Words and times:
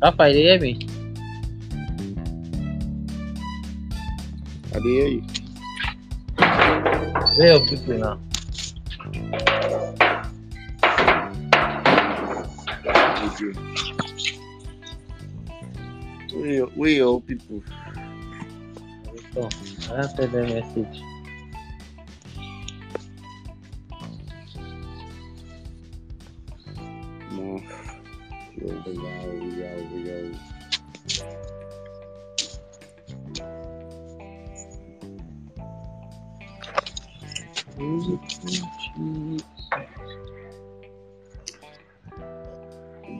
Papa, 0.00 0.28
you 0.30 0.36
hear 0.36 0.60
me? 0.60 0.78
I 4.72 4.78
dey 4.78 4.94
hear 4.94 5.08
you. 5.08 5.22
Where 7.34 7.48
your 7.58 7.66
people 7.66 7.98
now? 7.98 8.20
Okay. 13.26 13.52
Where 16.32 16.46
your 16.46 16.68
where 16.76 16.90
Yo, 28.60 28.66
yo, 28.66 28.92
yo, 29.58 29.72
yo. 30.06 30.18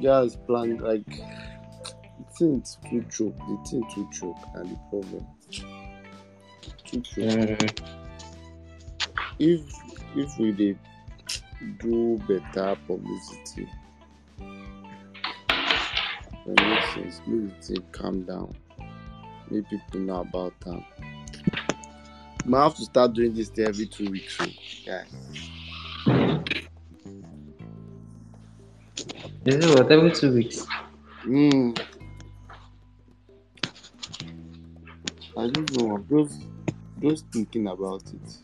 Just 0.02 0.44
plan 0.46 0.76
like 0.78 1.04
the 1.06 2.24
thing 2.36 2.64
too 2.90 3.04
choke. 3.10 3.36
The 3.38 3.68
thing 3.68 3.84
too 3.94 4.08
choke 4.12 4.36
and 4.54 4.70
the 4.70 4.78
problem. 4.90 5.26
Too 6.84 7.00
choke. 7.02 7.70
If 9.38 9.60
if 10.16 10.38
we 10.38 10.52
dey 10.52 10.74
do 11.78 12.18
better 12.26 12.76
publicity, 12.86 13.68
for 16.48 16.68
make 16.68 16.82
sense, 16.94 17.20
make 17.26 17.60
the 17.60 17.74
thing 17.74 17.84
calm 17.92 18.22
down. 18.22 18.54
Make 19.50 19.68
people 19.68 20.00
know 20.00 20.20
about 20.20 20.54
am. 20.66 20.84
I 22.54 22.62
have 22.62 22.74
to 22.76 22.84
start 22.84 23.12
doing 23.12 23.34
this 23.34 23.48
thing 23.48 23.66
every 23.66 23.86
two 23.86 24.10
weeks. 24.10 24.38
So, 24.38 24.46
yeah. 24.84 25.04
Is 29.44 29.54
it 29.54 29.78
what 29.78 29.90
every 29.92 30.12
two 30.12 30.32
weeks? 30.32 30.66
Mm. 31.24 31.78
I 35.36 35.48
don't 35.48 35.78
know. 35.78 35.96
I'm 35.96 36.08
just 36.08 36.42
just 37.00 37.26
thinking 37.30 37.68
about 37.68 38.02
it. 38.06 38.36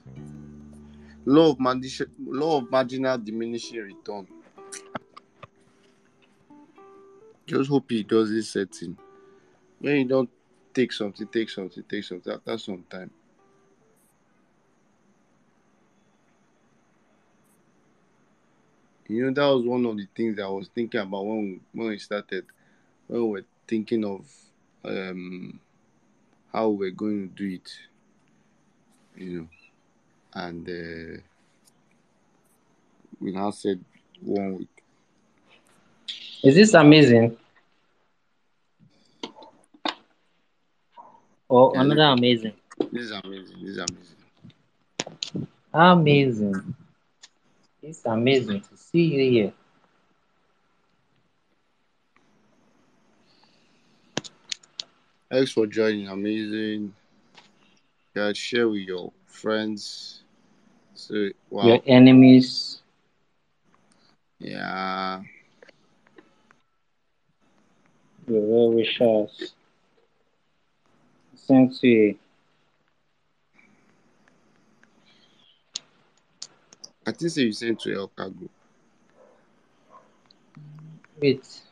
Law 1.25 1.51
of 1.53 1.61
marginal 1.61 2.07
law 2.19 2.59
of 2.59 2.71
marginal 2.71 3.19
diminishing 3.19 3.81
return. 3.81 4.27
Just 7.47 7.69
hope 7.69 7.91
he 7.91 8.03
does 8.03 8.31
this 8.31 8.51
setting. 8.51 8.97
When 9.79 9.97
you 9.97 10.05
don't 10.07 10.31
take 10.73 10.93
something, 10.93 11.27
take 11.27 11.51
something, 11.51 11.85
take 11.89 12.05
something 12.05 12.33
after 12.33 12.57
some 12.59 12.85
time. 12.89 13.11
You 19.07 19.27
know, 19.27 19.35
that 19.35 19.55
was 19.55 19.67
one 19.67 19.85
of 19.85 19.97
the 19.99 20.07
things 20.17 20.41
I 20.41 20.49
was 20.49 20.69
thinking 20.75 21.01
about 21.01 21.27
when 21.27 21.43
we, 21.43 21.61
when 21.73 21.89
we 21.89 21.99
started, 21.99 22.47
when 23.07 23.21
we 23.23 23.29
were 23.29 23.45
thinking 23.69 24.05
of 24.05 24.27
um, 24.83 25.61
how 26.51 26.71
we're 26.71 26.91
going 26.91 27.29
to 27.29 27.35
do 27.35 27.55
it, 27.57 27.71
you 29.17 29.41
know, 29.41 29.49
and 30.33 30.69
uh, 30.69 31.21
we 33.21 33.33
now 33.33 33.51
said 33.51 33.85
one 34.23 34.57
week. 34.57 34.74
Is 36.45 36.55
this 36.57 36.75
amazing? 36.75 37.39
Or 41.49 41.73
Yeah, 41.75 41.81
another 41.81 42.03
amazing? 42.03 42.53
This 42.93 43.05
is 43.05 43.13
amazing. 43.13 43.57
This 43.63 43.71
is 43.71 43.79
amazing. 43.79 44.17
Amazing. 45.73 46.75
It's 47.83 48.05
amazing 48.05 48.61
to 48.61 48.77
see 48.77 49.05
you 49.05 49.31
here. 49.31 49.53
Thanks 55.31 55.51
for 55.51 55.67
joining. 55.67 56.09
Amazing. 56.09 56.95
Guys, 58.15 58.37
share 58.37 58.69
with 58.69 58.83
your 58.83 59.13
friends. 59.25 60.25
So, 60.93 61.31
wow. 61.49 61.65
Your 61.65 61.81
enemies. 61.87 62.83
Yeah. 64.39 65.23
Your 68.27 68.41
well 68.43 68.73
wishers. 68.73 69.55
Sent 71.37 71.77
to 71.81 71.87
you. 71.89 72.19
I 77.07 77.13
think 77.13 77.31
say 77.31 77.43
you 77.43 77.53
sent 77.53 77.81
to 77.81 77.95
El 77.95 78.09
Cargo. 78.09 78.49
Wait. 81.21 81.63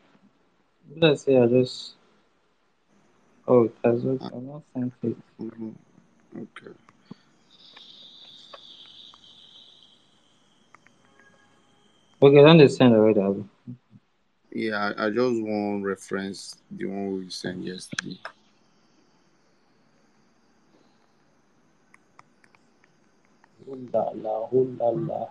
Let's 0.97 1.23
say 1.23 1.37
I 1.39 1.47
just. 1.47 1.95
Oh, 3.47 3.65
it 3.65 3.75
has 3.85 4.05
not, 4.05 4.23
I've 4.23 4.43
not 4.43 4.63
sent 4.75 4.93
it. 5.03 5.17
Mhm. 5.41 5.75
Okay. 6.37 6.73
Okay, 12.23 12.43
then 12.43 12.57
they 12.57 12.69
send 12.69 12.95
already. 12.95 13.45
Yeah, 14.55 14.93
I 14.97 15.07
I 15.07 15.11
just 15.11 15.43
want 15.43 15.85
reference 15.85 16.57
the 16.71 16.85
one 16.87 17.19
we 17.19 17.31
sent 17.31 17.65
yesterday. 17.65 18.19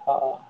Ha. 0.05 0.41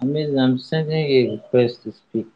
Amazing, 0.00 0.38
I'm 0.38 0.58
sending 0.58 1.06
a 1.06 1.30
request 1.32 1.84
to 1.84 1.92
speak. 1.92 2.26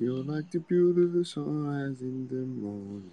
You're 0.00 0.17
like 0.28 0.50
the 0.50 0.58
beauty 0.58 1.00
beautiful 1.00 1.24
sunrise 1.24 2.02
in 2.02 2.28
the 2.28 2.44
morning. 2.44 3.10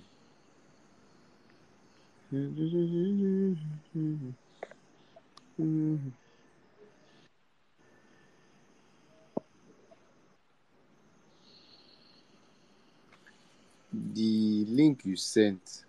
The 14.14 14.66
link 14.68 15.06
you 15.06 15.16
sent. 15.16 15.84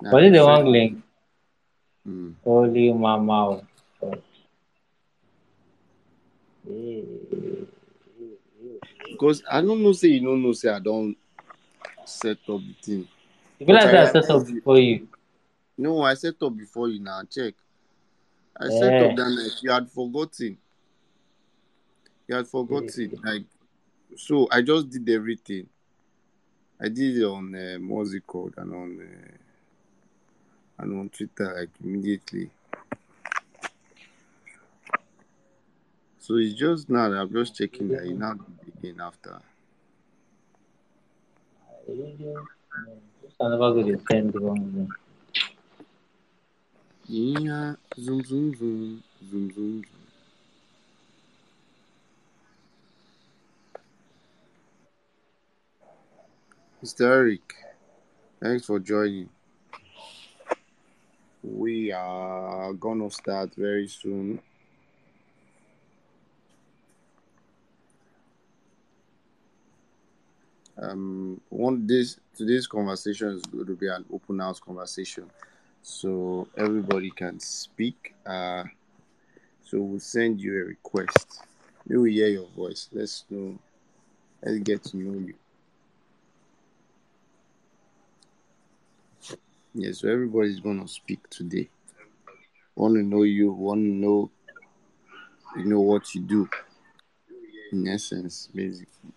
na 0.00 0.10
Was 0.12 0.24
it 0.24 0.26
the 0.26 0.32
different- 0.32 0.48
wrong 0.48 0.64
link? 0.72 1.02
Mm. 2.08 2.34
Holy 2.44 2.92
mama. 2.92 3.62
oh. 4.02 4.14
Eh. 9.16 9.20
Because 9.20 9.42
I 9.50 9.60
don't 9.60 9.82
know, 9.82 9.92
say 9.92 10.08
you 10.08 10.20
don't 10.20 10.42
know, 10.42 10.52
say 10.52 10.68
I 10.70 10.78
don't 10.80 11.16
set 12.04 12.38
up 12.48 12.60
the 12.60 12.74
thing. 12.82 13.08
You 13.58 13.66
like 13.74 13.84
I 13.84 14.02
I 14.02 14.12
set 14.12 14.30
up 14.30 14.46
before 14.46 14.78
you. 14.78 15.08
No, 15.78 16.02
I 16.02 16.14
set 16.14 16.42
up 16.42 16.56
before 16.56 16.88
you 16.88 17.00
now. 17.00 17.22
Check. 17.30 17.54
I 18.58 18.68
set 18.68 18.92
Eh. 18.92 19.06
up 19.10 19.16
that 19.16 19.28
night. 19.30 19.52
You 19.62 19.70
had 19.70 19.90
forgotten. 19.90 20.56
You 22.28 22.34
had 22.36 22.46
forgotten. 22.46 23.18
Like, 23.24 23.44
so 24.16 24.48
I 24.50 24.62
just 24.62 24.90
did 24.90 25.08
everything. 25.08 25.68
I 26.80 26.88
did 26.88 27.16
it 27.16 27.24
on 27.24 27.54
uh, 27.54 27.78
what's 27.78 28.12
it 28.12 28.26
called 28.26 28.54
and 28.58 28.74
on 28.74 29.00
uh, 29.00 30.82
and 30.82 30.98
on 31.00 31.08
Twitter 31.08 31.54
like 31.58 31.70
immediately. 31.82 32.50
So 36.18 36.36
it's 36.36 36.54
just 36.54 36.90
now 36.90 37.12
I'm 37.12 37.32
just 37.32 37.56
checking 37.56 37.88
that 37.88 38.04
you 38.04 38.14
now 38.14 38.34
did 38.34 38.40
it 38.42 38.46
again 38.48 38.55
after. 39.00 39.40
I'm 41.88 43.50
never 43.50 43.72
going 43.72 43.86
to 43.86 44.04
send 44.10 44.32
the 44.32 44.40
wrong 44.40 44.72
link. 44.74 44.90
Yeah, 47.08 47.74
zoom 47.98 48.24
zoom 48.24 48.56
zoom 48.56 49.02
zoom 49.30 49.52
zoom 49.52 49.84
zoom. 49.84 49.84
Mr. 56.82 57.00
Eric, 57.06 57.54
thanks 58.40 58.66
for 58.66 58.78
joining. 58.78 59.28
we 61.42 61.92
are 61.92 62.72
gonna 62.72 63.10
start 63.10 63.54
very 63.54 63.86
soon. 63.86 64.40
Um, 70.78 71.40
one 71.48 71.86
this 71.86 72.18
today's 72.36 72.66
conversation 72.66 73.28
is 73.28 73.42
going 73.42 73.66
to 73.66 73.74
be 73.74 73.88
an 73.88 74.04
open 74.12 74.40
house 74.40 74.60
conversation, 74.60 75.30
so 75.82 76.48
everybody 76.56 77.10
can 77.10 77.40
speak. 77.40 78.14
Uh, 78.26 78.64
so 79.64 79.80
we'll 79.80 80.00
send 80.00 80.40
you 80.40 80.52
a 80.60 80.64
request. 80.66 81.42
We 81.86 81.96
will 81.96 82.04
hear 82.04 82.28
your 82.28 82.48
voice. 82.48 82.88
Let's 82.92 83.24
know. 83.30 83.58
Let's 84.42 84.58
get 84.58 84.84
to 84.84 84.96
know 84.98 85.18
you. 85.18 85.34
Yeah, 89.74 89.92
so 89.92 90.08
everybody's 90.08 90.60
gonna 90.60 90.88
speak 90.88 91.28
today. 91.30 91.68
Want 92.74 92.94
to 92.96 93.02
know 93.02 93.22
you? 93.22 93.52
Want 93.52 93.80
to 93.80 93.88
know? 93.88 94.30
You 95.56 95.64
know 95.64 95.80
what 95.80 96.14
you 96.14 96.20
do. 96.20 96.48
In 97.72 97.88
essence, 97.88 98.48
basically, 98.54 99.12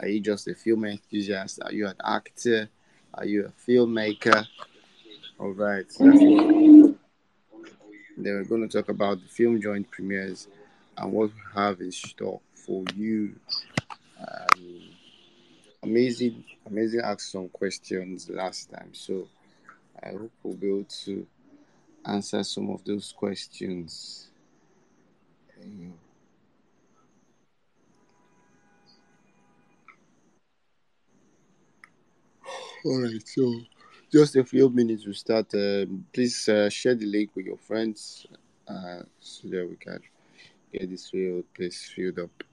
are 0.00 0.08
you 0.08 0.20
just 0.20 0.48
a 0.48 0.54
film 0.54 0.84
enthusiast? 0.84 1.60
Are 1.62 1.72
you 1.72 1.86
an 1.86 1.96
actor? 2.04 2.68
Are 3.14 3.24
you 3.24 3.46
a 3.46 3.70
filmmaker? 3.70 4.46
All 5.38 5.52
right. 5.52 5.86
Then 5.98 6.96
we're 8.16 8.44
going 8.44 8.68
to 8.68 8.78
talk 8.78 8.88
about 8.88 9.20
the 9.20 9.28
film 9.28 9.60
joint 9.60 9.90
premieres 9.90 10.48
and 10.96 11.12
what 11.12 11.30
we 11.30 11.40
have 11.54 11.80
in 11.80 11.92
store 11.92 12.40
for 12.54 12.84
you. 12.94 13.34
Um, 14.20 14.82
amazing, 15.82 16.44
amazing. 16.66 17.00
Asked 17.00 17.30
some 17.32 17.48
questions 17.48 18.28
last 18.28 18.70
time, 18.70 18.90
so 18.92 19.28
I 20.02 20.10
hope 20.10 20.32
we'll 20.42 20.54
be 20.54 20.68
able 20.68 20.84
to 21.04 21.26
answer 22.04 22.42
some 22.42 22.70
of 22.70 22.84
those 22.84 23.12
questions. 23.16 24.28
All 32.84 33.02
right, 33.02 33.26
so 33.26 33.60
just 34.12 34.36
a 34.36 34.44
few 34.44 34.68
minutes 34.70 35.02
to 35.02 35.12
start. 35.12 35.52
Um, 35.52 36.06
please 36.12 36.48
uh, 36.48 36.70
share 36.70 36.94
the 36.94 37.06
link 37.06 37.30
with 37.34 37.46
your 37.46 37.56
friends 37.56 38.24
uh, 38.68 39.02
so 39.18 39.48
that 39.48 39.68
we 39.68 39.74
can 39.74 39.98
get 40.72 40.88
this 40.88 41.10
field 41.10 41.44
place 41.54 41.90
filled 41.94 42.20
up. 42.20 42.44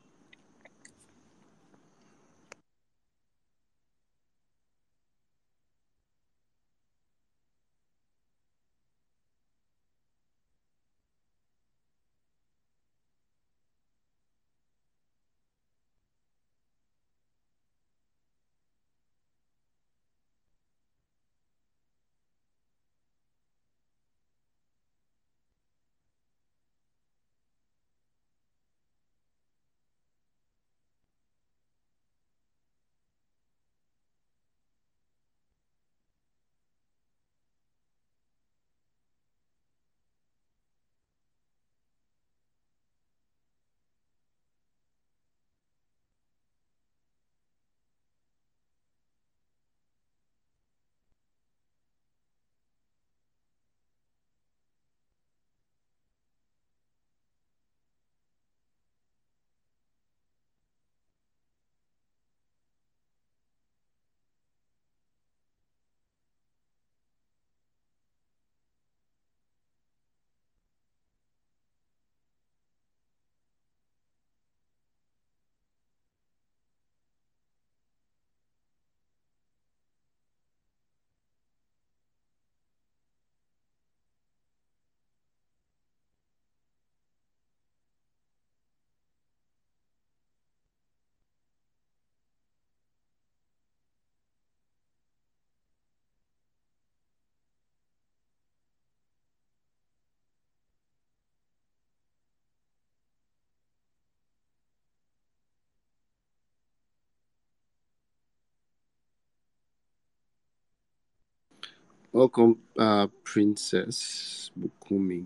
Welcome, 112.15 112.59
uh, 112.79 113.07
Princess 113.25 114.49
Bukumi. 114.57 115.25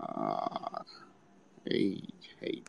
Uh, 0.00 0.82
hey, 1.64 2.02
hey. 2.40 2.62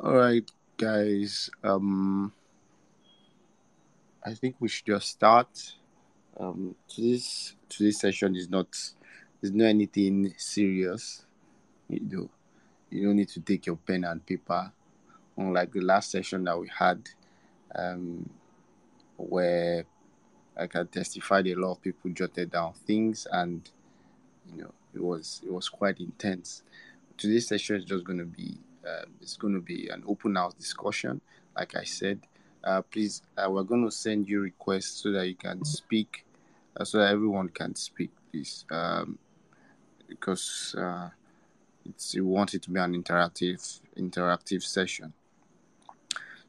All 0.00 0.14
right, 0.14 0.50
guys. 0.78 1.50
Um, 1.62 2.32
I 4.24 4.34
think 4.34 4.56
we 4.58 4.68
should 4.68 4.86
just 4.86 5.08
start. 5.10 5.74
Um, 6.40 6.74
today's 6.88 7.54
today's 7.68 8.00
session 8.00 8.34
is 8.34 8.48
not 8.48 8.68
is 9.42 9.52
not 9.52 9.66
anything 9.66 10.34
serious. 10.38 11.24
You 11.88 12.00
know, 12.00 12.30
you 12.90 13.06
don't 13.06 13.16
need 13.16 13.28
to 13.28 13.40
take 13.40 13.66
your 13.66 13.76
pen 13.76 14.04
and 14.04 14.24
paper. 14.24 14.72
Unlike 15.36 15.72
the 15.72 15.80
last 15.82 16.10
session 16.10 16.44
that 16.44 16.58
we 16.58 16.68
had, 16.68 17.08
um, 17.74 18.28
where 19.16 19.84
I 20.56 20.66
can 20.66 20.88
testify 20.88 21.42
that 21.42 21.56
a 21.56 21.60
lot 21.60 21.72
of 21.72 21.82
people 21.82 22.10
jotted 22.10 22.50
down 22.50 22.72
things, 22.72 23.26
and 23.30 23.70
you 24.52 24.62
know, 24.62 24.72
it 24.94 25.02
was 25.02 25.42
it 25.46 25.52
was 25.52 25.68
quite 25.68 26.00
intense. 26.00 26.62
Today's 27.16 27.46
session 27.46 27.76
is 27.76 27.84
just 27.84 28.04
going 28.04 28.18
to 28.18 28.24
be 28.24 28.58
um, 28.86 29.12
it's 29.20 29.36
going 29.36 29.54
to 29.54 29.60
be 29.60 29.88
an 29.88 30.02
open 30.06 30.34
house 30.34 30.54
discussion. 30.54 31.20
Like 31.56 31.76
I 31.76 31.84
said, 31.84 32.20
uh, 32.64 32.82
please, 32.82 33.22
uh, 33.36 33.50
we're 33.50 33.62
going 33.62 33.84
to 33.84 33.90
send 33.90 34.28
you 34.28 34.40
requests 34.40 35.02
so 35.02 35.12
that 35.12 35.26
you 35.28 35.34
can 35.34 35.64
speak, 35.64 36.24
uh, 36.76 36.84
so 36.84 36.98
that 36.98 37.10
everyone 37.10 37.48
can 37.48 37.74
speak, 37.74 38.10
please. 38.30 38.64
Um, 38.70 39.18
because 40.08 40.74
uh, 40.78 41.08
it's 41.84 42.14
you 42.14 42.26
want 42.26 42.54
it 42.54 42.62
to 42.62 42.70
be 42.70 42.80
an 42.80 43.00
interactive 43.00 43.80
interactive 43.96 44.62
session. 44.62 45.12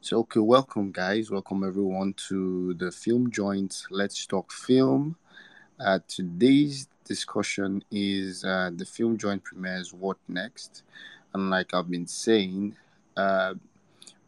So 0.00 0.18
okay, 0.20 0.40
welcome 0.40 0.92
guys, 0.92 1.30
welcome 1.30 1.64
everyone 1.64 2.14
to 2.28 2.74
the 2.74 2.92
film 2.92 3.30
joint. 3.30 3.84
Let's 3.90 4.26
talk 4.26 4.52
film. 4.52 5.16
Uh, 5.80 5.98
today's 6.06 6.88
discussion 7.04 7.82
is 7.90 8.44
uh, 8.44 8.70
the 8.74 8.84
film 8.84 9.16
joint 9.16 9.42
premieres. 9.42 9.92
What 9.92 10.18
next? 10.28 10.82
And 11.34 11.50
like 11.50 11.74
I've 11.74 11.90
been 11.90 12.06
saying, 12.06 12.76
uh, 13.16 13.54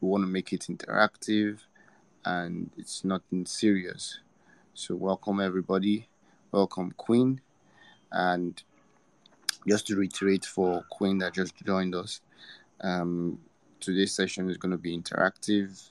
we 0.01 0.09
want 0.09 0.25
to 0.25 0.29
make 0.29 0.53
it 0.53 0.63
interactive 0.63 1.61
and 2.25 2.71
it's 2.77 3.05
nothing 3.05 3.47
serious. 3.47 4.19
So 4.75 4.97
welcome 4.97 5.39
everybody, 5.39 6.09
welcome 6.51 6.93
Queen, 6.97 7.41
and 8.11 8.61
just 9.69 9.87
to 9.87 9.95
reiterate 9.95 10.45
for 10.45 10.85
Queen 10.91 11.19
that 11.19 11.33
just 11.33 11.55
joined 11.65 11.95
us, 11.95 12.23
um, 12.81 13.39
today's 13.79 14.13
session 14.13 14.51
is 14.51 14.57
going 14.57 14.73
to 14.73 14.77
be 14.77 14.99
interactive 14.99 15.91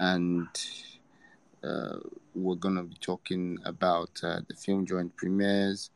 and 0.00 0.48
uh, 1.62 1.98
we're 2.34 2.56
going 2.56 2.74
to 2.74 2.82
be 2.82 2.96
talking 3.00 3.58
about 3.64 4.10
uh, 4.24 4.40
the 4.48 4.54
film 4.56 4.84
joint 4.84 5.14
premieres 5.16 5.90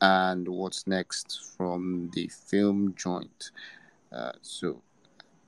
and 0.00 0.46
what's 0.46 0.86
next 0.86 1.54
from 1.56 2.08
the 2.14 2.28
film 2.28 2.94
joint. 2.96 3.50
Uh, 4.12 4.32
so 4.42 4.80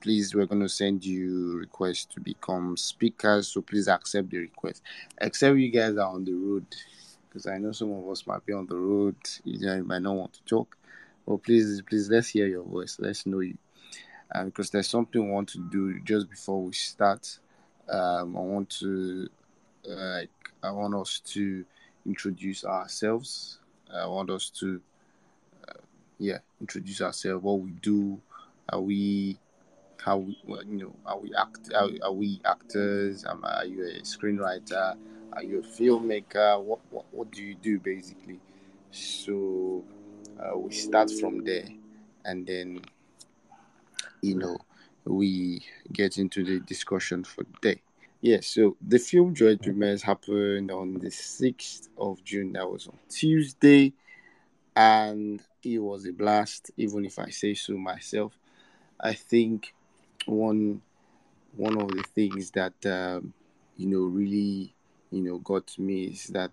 please 0.01 0.33
we're 0.33 0.45
going 0.45 0.61
to 0.61 0.69
send 0.69 1.03
you 1.05 1.57
requests 1.57 2.05
to 2.05 2.21
become 2.21 2.77
speakers 2.77 3.49
so 3.49 3.61
please 3.61 3.87
accept 3.87 4.29
the 4.29 4.37
request. 4.37 4.81
Except 5.19 5.57
you 5.57 5.69
guys 5.69 5.97
are 5.97 6.09
on 6.09 6.23
the 6.25 6.33
road 6.33 6.65
because 7.27 7.45
i 7.45 7.57
know 7.57 7.71
some 7.71 7.91
of 7.91 8.07
us 8.09 8.25
might 8.25 8.45
be 8.45 8.53
on 8.53 8.65
the 8.65 8.75
road 8.75 9.15
you 9.43 9.59
know 9.59 9.75
you 9.75 9.83
might 9.83 10.01
not 10.01 10.15
want 10.15 10.33
to 10.33 10.43
talk. 10.43 10.77
But 11.27 11.43
please 11.43 11.81
please 11.87 12.09
let's 12.09 12.29
hear 12.29 12.47
your 12.47 12.63
voice. 12.63 12.97
Let's 12.99 13.25
know 13.25 13.39
you. 13.39 13.57
Uh, 14.33 14.45
because 14.45 14.69
there's 14.69 14.89
something 14.89 15.23
we 15.23 15.31
want 15.31 15.49
to 15.49 15.59
do 15.69 15.99
just 16.01 16.29
before 16.29 16.61
we 16.63 16.73
start. 16.73 17.39
Um, 17.87 18.37
i 18.37 18.39
want 18.39 18.69
to 18.69 19.27
like 19.83 20.29
i 20.61 20.69
want 20.69 20.93
us 20.93 21.19
to 21.25 21.65
introduce 22.05 22.63
ourselves. 22.63 23.59
I 23.93 24.05
want 24.05 24.29
us 24.29 24.49
to 24.59 24.81
uh, 25.67 25.73
yeah 26.17 26.39
introduce 26.61 27.01
ourselves 27.01 27.43
what 27.43 27.59
we 27.59 27.71
do 27.71 28.19
are 28.71 28.81
we 28.81 29.37
how 30.03 30.25
you 30.47 30.77
know 30.77 30.95
are 31.05 31.19
we 31.19 31.33
act 31.35 31.71
are, 31.75 31.89
are 32.03 32.13
we 32.13 32.39
actors? 32.45 33.25
Um, 33.25 33.43
are 33.43 33.65
you 33.65 33.83
a 33.83 34.01
screenwriter? 34.01 34.95
Are 35.33 35.43
you 35.43 35.59
a 35.59 35.61
filmmaker? 35.61 36.61
What 36.61 36.79
what, 36.89 37.05
what 37.11 37.31
do 37.31 37.43
you 37.43 37.55
do 37.55 37.79
basically? 37.79 38.39
So 38.91 39.83
uh, 40.39 40.57
we 40.57 40.71
start 40.73 41.11
from 41.19 41.43
there. 41.43 41.67
And 42.25 42.45
then 42.45 42.81
you 44.21 44.35
know 44.35 44.57
we 45.05 45.63
get 45.91 46.17
into 46.17 46.43
the 46.43 46.59
discussion 46.59 47.23
for 47.23 47.43
the 47.43 47.73
day. 47.73 47.81
Yeah 48.21 48.39
so 48.41 48.77
the 48.85 48.99
film 48.99 49.33
joint 49.33 49.61
premieres 49.61 50.03
happened 50.03 50.71
on 50.71 50.95
the 50.95 51.09
6th 51.09 51.89
of 51.97 52.23
june. 52.23 52.53
That 52.53 52.69
was 52.69 52.87
on 52.87 52.97
tuesday. 53.09 53.93
And 54.75 55.41
it 55.63 55.79
was 55.79 56.05
a 56.05 56.13
blast 56.13 56.71
even 56.77 57.03
if 57.03 57.19
i 57.19 57.29
say 57.29 57.53
so 57.53 57.73
myself 57.77 58.31
i 58.99 59.13
think 59.13 59.73
one 60.25 60.81
one 61.57 61.79
of 61.81 61.89
the 61.89 62.03
things 62.15 62.51
that 62.51 62.73
um, 62.85 63.33
you 63.77 63.87
know 63.87 64.05
really 64.05 64.73
you 65.11 65.21
know 65.21 65.37
got 65.39 65.77
me 65.79 66.05
is 66.05 66.27
that 66.27 66.51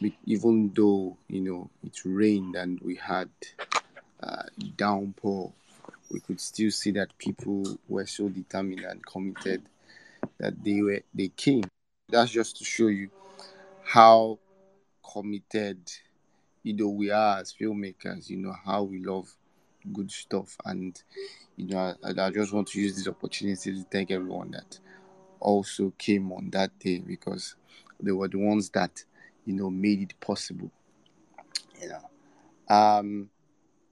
we, 0.00 0.16
even 0.26 0.72
though 0.74 1.16
you 1.28 1.40
know 1.40 1.70
it 1.84 1.98
rained 2.04 2.56
and 2.56 2.80
we 2.80 2.96
had 2.96 3.28
uh, 4.22 4.44
downpour, 4.76 5.52
we 6.10 6.20
could 6.20 6.40
still 6.40 6.70
see 6.70 6.90
that 6.92 7.16
people 7.18 7.64
were 7.88 8.06
so 8.06 8.28
determined 8.28 8.80
and 8.84 9.04
committed 9.06 9.62
that 10.38 10.62
they 10.64 10.82
were 10.82 11.00
they 11.14 11.28
came. 11.28 11.64
That's 12.08 12.30
just 12.30 12.58
to 12.58 12.64
show 12.64 12.88
you 12.88 13.10
how 13.82 14.38
committed 15.12 15.78
you 16.62 16.74
know 16.74 16.88
we 16.88 17.10
are 17.10 17.38
as 17.40 17.54
filmmakers. 17.58 18.30
You 18.30 18.38
know 18.38 18.54
how 18.64 18.82
we 18.84 18.98
love 19.04 19.32
good 19.92 20.10
stuff 20.10 20.56
and 20.64 21.00
you 21.62 21.74
know 21.74 21.94
I, 22.02 22.26
I 22.26 22.30
just 22.30 22.52
want 22.52 22.68
to 22.68 22.80
use 22.80 22.96
this 22.96 23.08
opportunity 23.08 23.72
to 23.72 23.84
thank 23.90 24.10
everyone 24.10 24.50
that 24.52 24.78
also 25.40 25.92
came 25.98 26.32
on 26.32 26.50
that 26.50 26.78
day 26.78 26.98
because 26.98 27.56
they 28.00 28.12
were 28.12 28.28
the 28.28 28.38
ones 28.38 28.70
that 28.70 29.04
you 29.44 29.54
know 29.54 29.70
made 29.70 30.02
it 30.02 30.14
possible 30.20 30.70
you 31.80 31.88
know. 31.88 32.74
Um 32.74 33.30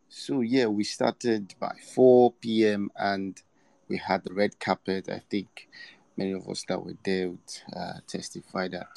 so 0.09 0.41
yeah 0.41 0.67
we 0.67 0.85
started 0.85 1.55
by 1.61 1.75
4 1.95 2.33
p.m 2.41 2.91
and 2.97 3.41
we 3.89 3.97
had 3.97 4.23
the 4.25 4.33
red 4.33 4.59
carpet. 4.61 5.09
I 5.09 5.21
think 5.31 5.69
many 6.17 6.33
of 6.33 6.49
us 6.49 6.65
that 6.69 6.85
were 6.85 6.97
there 7.05 7.31
would 7.31 7.39
uh, 7.77 7.95
testify 8.07 8.69
that 8.69 8.89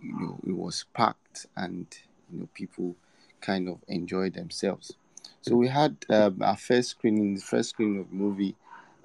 you 0.00 0.12
know 0.18 0.38
it 0.46 0.52
was 0.56 0.84
packed 0.94 1.46
and 1.56 1.86
you 2.30 2.40
know 2.40 2.48
people 2.54 2.96
kind 3.40 3.68
of 3.68 3.78
enjoyed 3.88 4.34
themselves 4.34 4.96
so 5.40 5.56
we 5.56 5.68
had 5.68 5.96
um, 6.08 6.40
our 6.42 6.56
first 6.56 6.90
screening, 6.90 7.34
the 7.34 7.40
first 7.40 7.70
screening 7.70 8.00
of 8.00 8.12
movie. 8.12 8.56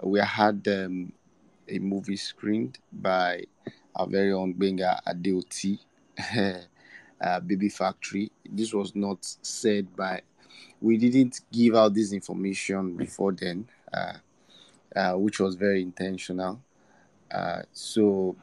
We 0.01 0.19
had 0.19 0.65
um, 0.67 1.11
a 1.67 1.79
movie 1.79 2.15
screened 2.15 2.79
by 2.93 3.43
our 3.95 4.07
very 4.07 4.31
own 4.31 4.53
Benga 4.53 5.01
Adeoti, 5.05 5.79
uh, 7.21 7.39
Baby 7.41 7.67
Factory. 7.67 8.31
This 8.49 8.73
was 8.73 8.95
not 8.95 9.17
said 9.41 9.93
by, 9.95 10.21
we 10.79 10.97
didn't 10.97 11.41
give 11.51 11.75
out 11.75 11.93
this 11.93 12.13
information 12.13 12.95
before 12.95 13.33
then, 13.33 13.67
uh, 13.93 14.13
uh, 14.95 15.13
which 15.13 15.39
was 15.39 15.55
very 15.55 15.81
intentional. 15.81 16.61
Uh, 17.29 17.63
so 17.73 18.35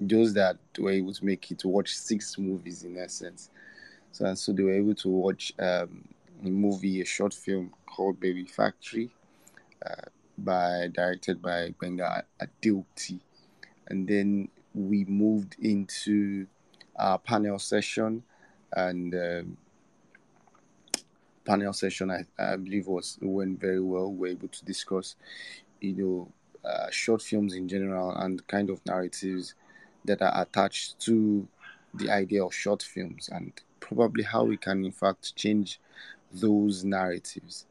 those 0.00 0.32
that 0.34 0.56
were 0.78 0.92
able 0.92 1.12
to 1.12 1.24
make 1.24 1.50
it 1.50 1.58
to 1.58 1.68
watch 1.68 1.94
six 1.94 2.38
movies 2.38 2.84
in 2.84 2.96
essence. 2.96 3.50
So, 4.12 4.24
and 4.24 4.38
so 4.38 4.52
they 4.52 4.62
were 4.62 4.74
able 4.74 4.94
to 4.94 5.08
watch 5.08 5.52
um, 5.58 6.04
movie, 6.48 7.00
a 7.00 7.04
short 7.04 7.34
film 7.34 7.72
called 7.86 8.20
Baby 8.20 8.44
Factory, 8.46 9.10
uh, 9.84 10.08
by 10.38 10.88
directed 10.92 11.42
by 11.42 11.74
Benga 11.80 12.24
Adeoti, 12.40 13.20
and 13.88 14.08
then 14.08 14.48
we 14.74 15.04
moved 15.04 15.56
into 15.60 16.46
our 16.96 17.18
panel 17.18 17.58
session, 17.58 18.22
and 18.72 19.14
um, 19.14 19.56
panel 21.44 21.72
session 21.72 22.10
I, 22.10 22.24
I 22.38 22.56
believe 22.56 22.86
was 22.86 23.18
went 23.20 23.60
very 23.60 23.80
well. 23.80 24.10
We 24.10 24.18
were 24.18 24.26
able 24.28 24.48
to 24.48 24.64
discuss, 24.64 25.16
you 25.80 25.92
know, 25.92 26.32
uh, 26.68 26.90
short 26.90 27.22
films 27.22 27.54
in 27.54 27.68
general 27.68 28.12
and 28.12 28.46
kind 28.46 28.70
of 28.70 28.84
narratives 28.86 29.54
that 30.04 30.22
are 30.22 30.42
attached 30.42 31.00
to 31.00 31.46
the 31.94 32.10
idea 32.10 32.44
of 32.44 32.54
short 32.54 32.82
films 32.82 33.28
and 33.32 33.52
probably 33.80 34.22
how 34.22 34.44
we 34.44 34.56
can 34.56 34.84
in 34.84 34.92
fact 34.92 35.34
change 35.34 35.80
those 36.32 36.84
narratives. 36.84 37.66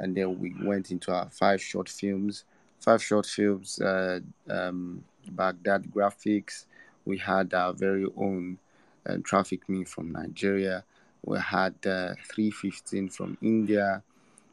And 0.00 0.16
then 0.16 0.38
we 0.38 0.54
went 0.62 0.90
into 0.90 1.12
our 1.12 1.28
five 1.30 1.62
short 1.62 1.88
films, 1.88 2.44
five 2.80 3.02
short 3.02 3.26
films, 3.26 3.80
uh, 3.80 4.20
um, 4.50 5.04
Baghdad 5.30 5.84
graphics. 5.90 6.66
We 7.04 7.18
had 7.18 7.54
our 7.54 7.72
very 7.72 8.06
own 8.16 8.58
uh, 9.06 9.18
Traffic 9.24 9.68
Me 9.68 9.84
from 9.84 10.12
Nigeria. 10.12 10.84
We 11.24 11.38
had 11.38 11.74
uh, 11.86 12.14
315 12.28 13.08
from 13.08 13.38
India. 13.40 14.02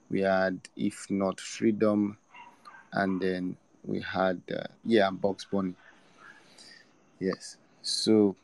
We 0.10 0.22
had 0.22 0.60
If 0.76 1.10
Not 1.10 1.40
Freedom. 1.40 2.18
And 2.94 3.22
then 3.22 3.58
we 3.86 4.02
had, 4.02 4.42
uh, 4.54 4.68
yeah, 4.86 5.10
Box 5.10 5.46
Bunny. 5.52 5.74
Yes. 7.20 7.58
So, 7.82 8.36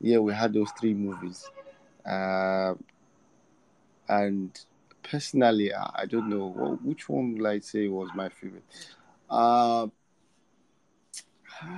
yeah, 0.00 0.18
we 0.18 0.32
had 0.32 0.52
those 0.52 0.70
three 0.78 0.94
movies. 0.94 1.48
Uh, 2.06 2.74
and 4.08 4.58
personally, 5.02 5.72
I, 5.72 6.04
don't 6.06 6.28
know 6.28 6.54
well, 6.56 6.78
which 6.82 7.08
one 7.08 7.34
will 7.34 7.46
I 7.46 7.60
say 7.60 7.88
was 7.88 8.08
my 8.14 8.28
favorite. 8.28 8.64
Uh, 9.28 9.88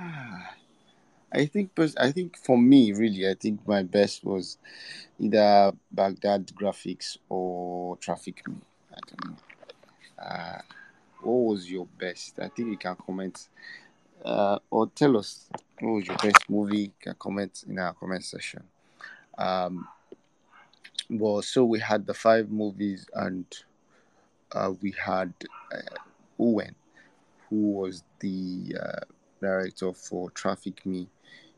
I 1.33 1.45
think, 1.45 1.71
I 1.97 2.11
think 2.11 2.37
for 2.37 2.57
me, 2.57 2.91
really, 2.91 3.29
I 3.29 3.35
think 3.35 3.65
my 3.65 3.83
best 3.83 4.25
was 4.25 4.57
either 5.17 5.71
Baghdad 5.91 6.47
graphics 6.47 7.17
or 7.29 7.95
Traffic 7.97 8.45
Me. 8.47 8.55
I 8.91 8.99
don't 9.07 9.25
know. 9.31 9.37
Uh, 10.21 10.61
what 11.21 11.53
was 11.53 11.71
your 11.71 11.85
best? 11.99 12.39
I 12.39 12.49
think 12.49 12.69
you 12.69 12.77
can 12.77 12.95
comment 12.95 13.47
uh, 14.25 14.59
or 14.69 14.87
tell 14.89 15.17
us 15.17 15.47
what 15.79 15.91
was 15.91 16.07
your 16.07 16.17
best 16.17 16.49
movie. 16.49 16.77
You 16.81 16.91
can 16.99 17.15
comment 17.17 17.63
in 17.67 17.79
our 17.79 17.93
comment 17.93 18.23
section. 18.23 18.63
Um, 19.37 19.87
well, 21.11 21.41
so 21.41 21.65
we 21.65 21.79
had 21.79 22.05
the 22.05 22.13
five 22.13 22.49
movies, 22.49 23.05
and 23.13 23.45
uh, 24.53 24.71
we 24.81 24.93
had 25.03 25.33
uh, 25.73 25.95
Owen, 26.39 26.73
who 27.49 27.71
was 27.71 28.03
the 28.19 28.77
uh, 28.81 28.99
director 29.41 29.91
for 29.93 30.31
Traffic 30.31 30.85
Me, 30.85 31.09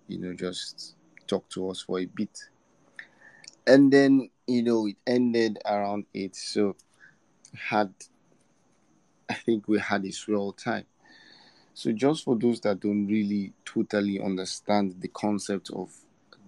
you 0.08 0.18
know, 0.18 0.34
just 0.34 0.96
talk 1.28 1.48
to 1.50 1.70
us 1.70 1.82
for 1.82 2.00
a 2.00 2.06
bit. 2.06 2.38
And 3.68 3.94
then, 3.94 4.30
you 4.48 4.64
know, 4.64 4.88
it 4.88 4.98
ended 5.06 5.60
around 5.66 6.06
8. 6.16 6.36
So, 6.36 6.76
had, 7.56 7.94
I 9.30 9.36
think 9.36 9.68
we 9.68 9.80
had 9.80 10.04
a 10.04 10.12
swell 10.12 10.52
time. 10.52 10.86
So, 11.76 11.92
just 11.92 12.24
for 12.26 12.36
those 12.36 12.60
that 12.62 12.80
don't 12.80 13.06
really 13.06 13.54
totally 13.66 14.20
understand 14.20 14.96
the 15.00 15.08
concept 15.10 15.70
of 15.72 15.92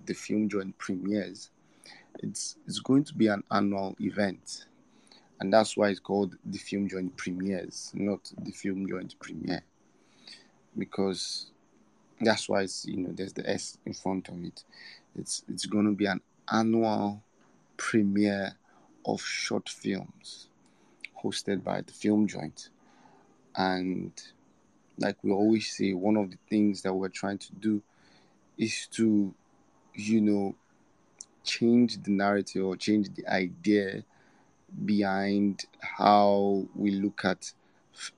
the 0.05 0.13
film 0.13 0.50
joint 0.50 0.77
premieres, 0.77 1.51
it's 2.19 2.57
it's 2.67 2.79
going 2.79 3.03
to 3.05 3.13
be 3.13 3.27
an 3.27 3.43
annual 3.51 3.95
event, 4.00 4.65
and 5.39 5.51
that's 5.51 5.75
why 5.77 5.89
it's 5.89 6.00
called 6.00 6.36
the 6.45 6.57
film 6.57 6.88
joint 6.88 7.15
premieres, 7.17 7.91
not 7.93 8.31
the 8.41 8.51
film 8.51 8.88
joint 8.88 9.15
premiere, 9.19 9.63
because 10.77 11.51
that's 12.22 12.48
why 12.48 12.62
it's 12.62 12.86
you 12.86 12.98
know 12.98 13.12
there's 13.12 13.34
the 13.34 13.50
S 13.50 13.77
in 13.86 13.93
front 13.93 14.29
of 14.29 14.43
it. 14.43 14.63
It's 15.17 15.43
it's 15.48 15.65
going 15.65 15.86
to 15.86 15.91
be 15.91 16.05
an 16.05 16.22
annual 16.51 17.24
premiere 17.77 18.53
of 19.05 19.22
short 19.22 19.69
films 19.69 20.48
hosted 21.24 21.63
by 21.63 21.81
the 21.81 21.91
film 21.91 22.27
joint. 22.27 22.69
And 23.55 24.12
like 24.98 25.17
we 25.24 25.31
always 25.31 25.75
say 25.75 25.93
one 25.93 26.17
of 26.17 26.31
the 26.31 26.38
things 26.50 26.81
that 26.84 26.93
we're 26.93 27.10
trying 27.10 27.38
to 27.39 27.53
do 27.53 27.81
is 28.57 28.88
to 28.88 29.34
you 29.93 30.22
know 30.22 30.55
change 31.45 32.01
the 32.03 32.11
narrative 32.11 32.65
or 32.65 32.75
change 32.75 33.13
the 33.15 33.25
idea 33.27 34.03
behind 34.83 35.65
how 35.79 36.65
we 36.75 36.91
look 36.91 37.23
at 37.23 37.51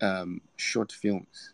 um, 0.02 0.42
short 0.56 0.92
films. 0.92 1.54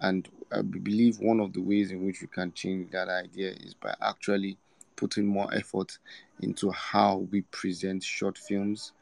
And 0.00 0.28
I 0.52 0.60
believe 0.62 1.18
one 1.18 1.40
of 1.40 1.52
the 1.52 1.60
ways 1.60 1.90
in 1.90 2.04
which 2.04 2.20
we 2.20 2.26
can 2.26 2.52
change 2.52 2.90
that 2.90 3.08
idea 3.08 3.52
is 3.52 3.74
by 3.74 3.94
actually 4.02 4.58
putting 4.96 5.26
more 5.26 5.52
effort 5.54 5.98
into 6.40 6.70
how 6.70 7.26
we 7.30 7.42
present 7.42 8.02
short 8.02 8.36
films. 8.36 8.92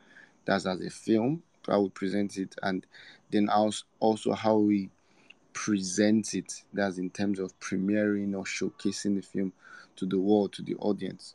That's 0.45 0.67
as 0.67 0.81
a 0.81 0.91
film, 0.91 1.43
how 1.67 1.81
we 1.81 1.89
present 1.91 2.37
it, 2.37 2.55
and 2.63 2.87
then 3.31 3.49
also 3.49 4.33
how 4.33 4.57
we 4.57 4.91
present 5.53 6.35
it. 6.35 6.63
That's 6.73 6.99
in 6.99 7.11
terms 7.11 7.39
of 7.39 7.59
premiering 7.61 8.35
or 8.37 8.45
showcasing 8.45 9.17
the 9.17 9.23
film 9.23 9.53
to 9.97 10.07
the 10.07 10.19
world, 10.19 10.53
to 10.55 10.63
the 10.63 10.77
audience. 10.77 11.35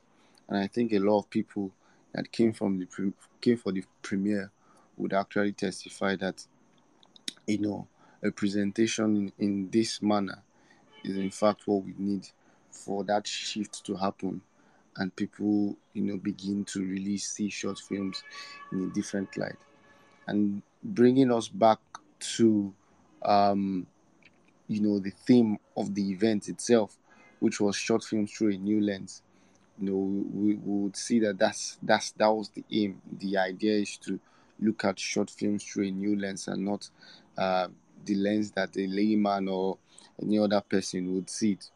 And 0.49 0.57
I 0.57 0.67
think 0.67 0.93
a 0.93 0.99
lot 0.99 1.19
of 1.19 1.29
people 1.29 1.71
that 2.13 2.31
came 2.31 2.53
from 2.53 2.79
the 2.79 2.87
came 3.41 3.57
for 3.57 3.71
the 3.71 3.83
premiere 4.01 4.51
would 4.97 5.13
actually 5.13 5.51
testify 5.51 6.15
that 6.15 6.45
you 7.45 7.59
know 7.59 7.87
a 8.23 8.31
presentation 8.31 9.31
in, 9.37 9.45
in 9.45 9.69
this 9.69 10.01
manner 10.01 10.41
is 11.03 11.17
in 11.17 11.29
fact 11.29 11.61
what 11.65 11.83
we 11.83 11.93
need 11.97 12.27
for 12.71 13.03
that 13.03 13.27
shift 13.27 13.85
to 13.85 13.95
happen. 13.95 14.41
And 14.95 15.15
people 15.15 15.77
you 15.93 16.03
know 16.03 16.17
begin 16.17 16.65
to 16.65 16.81
really 16.81 17.17
see 17.17 17.49
short 17.49 17.79
films 17.79 18.23
in 18.71 18.85
a 18.85 18.93
different 18.93 19.37
light. 19.37 19.57
And 20.27 20.61
bringing 20.83 21.31
us 21.31 21.47
back 21.47 21.79
to 22.19 22.73
um 23.23 23.85
you 24.67 24.81
know 24.81 24.99
the 24.99 25.11
theme 25.11 25.57
of 25.75 25.93
the 25.93 26.11
event 26.11 26.49
itself 26.49 26.97
which 27.39 27.59
was 27.61 27.75
short 27.75 28.03
films 28.03 28.31
through 28.31 28.53
a 28.53 28.57
new 28.57 28.81
lens 28.81 29.21
you 29.79 29.89
know 29.89 29.95
we, 30.33 30.55
we 30.55 30.83
would 30.83 30.95
see 30.95 31.19
that 31.19 31.37
that's 31.37 31.77
that's 31.81 32.11
that 32.11 32.27
was 32.27 32.49
the 32.49 32.63
aim. 32.71 33.01
The 33.19 33.37
idea 33.37 33.79
is 33.79 33.97
to 33.97 34.19
look 34.59 34.85
at 34.85 34.99
short 34.99 35.29
films 35.29 35.63
through 35.63 35.87
a 35.87 35.91
new 35.91 36.19
lens 36.19 36.47
and 36.47 36.65
not 36.65 36.89
uh, 37.37 37.67
the 38.05 38.15
lens 38.15 38.51
that 38.51 38.75
a 38.77 38.87
layman 38.87 39.47
or 39.47 39.77
any 40.21 40.39
other 40.39 40.61
person 40.61 41.13
would 41.13 41.29
see 41.29 41.53
it. 41.53 41.69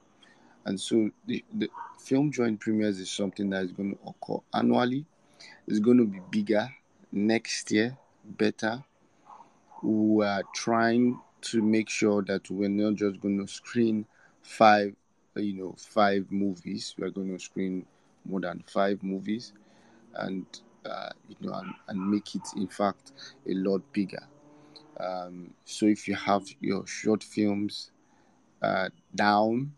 And 0.65 0.79
so 0.79 1.09
the, 1.25 1.43
the 1.53 1.69
film 1.99 2.31
joint 2.31 2.59
premieres 2.59 2.99
is 2.99 3.09
something 3.09 3.49
that 3.49 3.63
is 3.63 3.71
going 3.71 3.95
to 3.95 3.99
occur 4.07 4.41
annually. 4.53 5.05
It's 5.67 5.79
going 5.79 5.97
to 5.97 6.05
be 6.05 6.19
bigger 6.29 6.69
next 7.11 7.71
year 7.71 7.97
better. 8.23 8.83
We 9.81 10.25
are 10.25 10.43
trying 10.53 11.19
to 11.41 11.61
make 11.61 11.89
sure 11.89 12.21
that 12.23 12.49
we're 12.51 12.69
not 12.69 12.95
just 12.95 13.19
going 13.19 13.39
to 13.39 13.51
screen 13.51 14.05
five 14.43 14.95
you 15.35 15.53
know 15.53 15.75
five 15.77 16.31
movies. 16.31 16.95
We're 16.97 17.09
going 17.09 17.35
to 17.35 17.43
screen 17.43 17.85
more 18.25 18.41
than 18.41 18.63
five 18.67 19.01
movies 19.03 19.53
and 20.15 20.45
uh, 20.85 21.09
you 21.27 21.35
know 21.41 21.53
and, 21.53 21.73
and 21.87 22.11
make 22.11 22.35
it 22.35 22.47
in 22.55 22.67
fact 22.67 23.11
a 23.47 23.53
lot 23.53 23.81
bigger. 23.93 24.23
Um, 24.99 25.53
so 25.65 25.87
if 25.87 26.07
you 26.07 26.15
have 26.15 26.43
your 26.59 26.85
short 26.85 27.23
films 27.23 27.91
uh, 28.61 28.89
down 29.15 29.73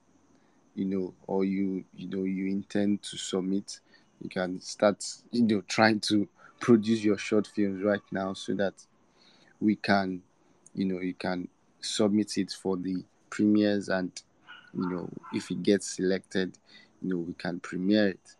you 0.76 0.86
know 0.86 1.14
or 1.28 1.46
you 1.46 1.84
you 1.96 2.08
know 2.10 2.24
you 2.24 2.48
intend 2.48 3.02
to 3.04 3.18
submit 3.18 3.80
you 4.22 4.30
can 4.30 4.60
start 4.60 5.06
you 5.32 5.44
know 5.44 5.62
trying 5.68 6.00
to 6.00 6.28
produce 6.60 7.04
your 7.04 7.18
short 7.18 7.46
films 7.48 7.84
right 7.84 8.02
now 8.12 8.34
so 8.34 8.54
that 8.56 8.74
we 9.60 9.76
can 9.76 10.22
you 10.74 10.86
know 10.86 11.00
you 11.00 11.14
can 11.14 11.48
submit 11.82 12.38
it 12.38 12.52
for 12.52 12.78
the 12.78 13.04
premieres 13.30 13.90
and 13.90 14.24
you 14.74 14.90
know 14.90 15.10
if 15.34 15.52
it 15.52 15.64
gets 15.64 15.96
selected 15.96 16.58
you 17.02 17.10
know 17.10 17.18
we 17.18 17.34
can 17.34 17.60
premiere 17.60 18.10
it. 18.10 18.36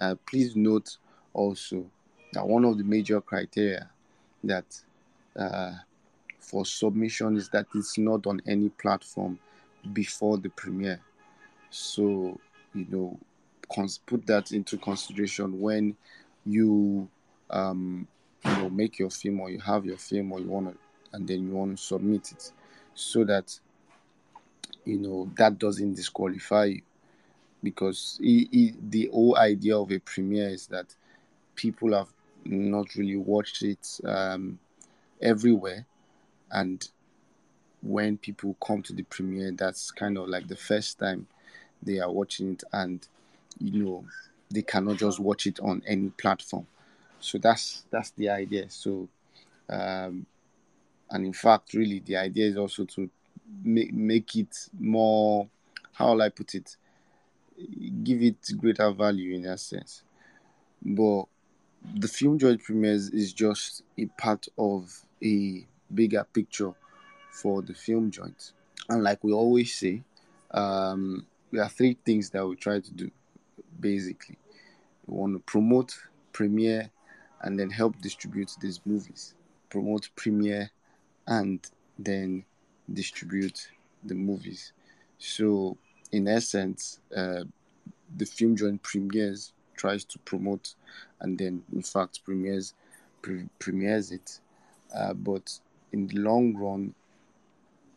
Uh, 0.00 0.14
please 0.26 0.56
note 0.56 0.96
also 1.32 1.84
that 2.32 2.46
one 2.46 2.64
of 2.64 2.78
the 2.78 2.84
major 2.84 3.20
criteria 3.20 3.88
that 4.42 4.64
uh, 5.36 5.72
for 6.40 6.64
submission 6.66 7.36
is 7.36 7.48
that 7.50 7.66
it's 7.74 7.98
not 7.98 8.26
on 8.26 8.40
any 8.46 8.68
platform 8.68 9.38
before 9.92 10.36
the 10.38 10.48
premiere. 10.50 11.00
So 11.70 12.38
you 12.74 12.86
know 12.88 13.18
cons- 13.74 14.00
put 14.04 14.26
that 14.26 14.52
into 14.52 14.76
consideration 14.76 15.60
when 15.60 15.96
you 16.44 17.08
um 17.50 18.06
you 18.44 18.50
know 18.52 18.70
make 18.70 18.98
your 18.98 19.10
film 19.10 19.40
or 19.40 19.50
you 19.50 19.60
have 19.60 19.84
your 19.84 19.96
film 19.96 20.32
or 20.32 20.40
you 20.40 20.48
want 20.48 20.68
to 20.70 20.78
and 21.12 21.26
then 21.26 21.46
you 21.46 21.54
want 21.54 21.76
to 21.76 21.82
submit 21.82 22.32
it 22.32 22.52
so 22.94 23.24
that 23.24 23.58
you 24.84 24.98
know 24.98 25.30
that 25.36 25.58
doesn't 25.58 25.94
disqualify 25.94 26.64
you. 26.66 26.82
Because 27.62 28.18
he, 28.22 28.46
he, 28.52 28.74
the 28.90 29.08
whole 29.10 29.38
idea 29.38 29.78
of 29.78 29.90
a 29.90 29.98
premiere 29.98 30.50
is 30.50 30.66
that 30.66 30.94
people 31.54 31.94
have 31.94 32.08
not 32.44 32.94
really 32.94 33.16
watched 33.16 33.62
it 33.62 34.00
um, 34.04 34.58
everywhere. 35.22 35.86
And 36.50 36.86
when 37.80 38.18
people 38.18 38.56
come 38.64 38.82
to 38.82 38.92
the 38.92 39.02
premiere 39.04 39.52
that's 39.52 39.90
kind 39.90 40.16
of 40.18 40.28
like 40.28 40.48
the 40.48 40.56
first 40.56 40.98
time 40.98 41.26
they 41.82 42.00
are 42.00 42.12
watching 42.12 42.52
it. 42.52 42.64
And 42.72 43.06
you 43.58 43.84
know 43.84 44.04
they 44.50 44.62
cannot 44.62 44.98
just 44.98 45.18
watch 45.18 45.46
it 45.46 45.58
on 45.60 45.82
any 45.86 46.10
platform. 46.10 46.66
So 47.20 47.38
that's 47.38 47.84
that's 47.90 48.10
the 48.10 48.28
idea. 48.28 48.68
So 48.68 49.08
um, 49.70 50.26
and 51.10 51.24
in 51.24 51.32
fact 51.32 51.72
really 51.74 52.00
the 52.00 52.16
idea 52.16 52.46
is 52.46 52.56
also 52.56 52.84
to 52.84 53.08
make, 53.62 53.92
make 53.92 54.36
it 54.36 54.68
more 54.78 55.48
how 55.94 56.12
will 56.12 56.22
i 56.22 56.28
put 56.28 56.54
it? 56.54 56.76
Give 58.02 58.20
it 58.22 58.36
greater 58.58 58.90
value 58.90 59.34
in 59.34 59.42
that 59.42 59.60
sense. 59.60 60.02
But 60.84 61.24
the 61.94 62.08
film 62.08 62.38
joint 62.38 62.62
premieres 62.62 63.10
is 63.10 63.32
just 63.32 63.82
a 63.96 64.06
part 64.06 64.48
of 64.58 64.92
a 65.22 65.64
bigger 65.94 66.26
picture 66.32 66.72
for 67.30 67.62
the 67.62 67.74
film 67.74 68.10
joint. 68.10 68.52
And 68.88 69.04
like 69.04 69.22
we 69.22 69.32
always 69.32 69.74
say 69.74 70.02
um, 70.50 71.26
there 71.52 71.62
are 71.62 71.68
three 71.68 71.96
things 72.04 72.30
that 72.30 72.44
we 72.46 72.56
try 72.56 72.80
to 72.80 72.92
do 72.92 73.10
basically. 73.78 74.36
We 75.06 75.16
want 75.16 75.34
to 75.34 75.38
promote 75.40 75.96
premiere 76.32 76.90
and 77.42 77.58
then 77.58 77.70
help 77.70 78.00
distribute 78.00 78.50
these 78.60 78.80
movies. 78.84 79.34
Promote 79.70 80.08
premiere 80.16 80.70
and 81.28 81.64
then 81.98 82.44
distribute 82.92 83.68
the 84.04 84.14
movies. 84.14 84.72
So, 85.18 85.76
in 86.12 86.28
essence, 86.28 87.00
uh, 87.16 87.44
the 88.16 88.26
film 88.26 88.56
joint 88.56 88.82
premieres 88.82 89.52
tries 89.76 90.04
to 90.04 90.18
promote 90.20 90.74
and 91.20 91.38
then, 91.38 91.62
in 91.72 91.82
fact, 91.82 92.24
premieres 92.24 92.74
pre- 93.22 93.48
premieres 93.58 94.12
it. 94.12 94.40
Uh, 94.94 95.14
but 95.14 95.58
in 95.92 96.06
the 96.06 96.18
long 96.18 96.54
run, 96.54 96.94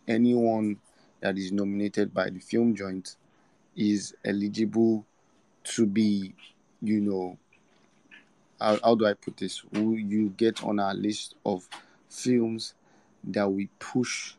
anyone 0.07 0.77
that 1.19 1.37
is 1.37 1.51
nominated 1.51 2.13
by 2.13 2.29
the 2.29 2.39
film 2.39 2.75
joint 2.75 3.17
is 3.75 4.15
eligible 4.25 5.05
to 5.63 5.85
be, 5.85 6.33
you 6.81 7.01
know, 7.01 7.37
how, 8.59 8.79
how 8.83 8.95
do 8.95 9.05
I 9.05 9.13
put 9.13 9.37
this? 9.37 9.63
You 9.73 10.33
get 10.37 10.63
on 10.63 10.79
our 10.79 10.93
list 10.93 11.35
of 11.45 11.67
films 12.09 12.73
that 13.25 13.47
we 13.47 13.69
push 13.79 14.33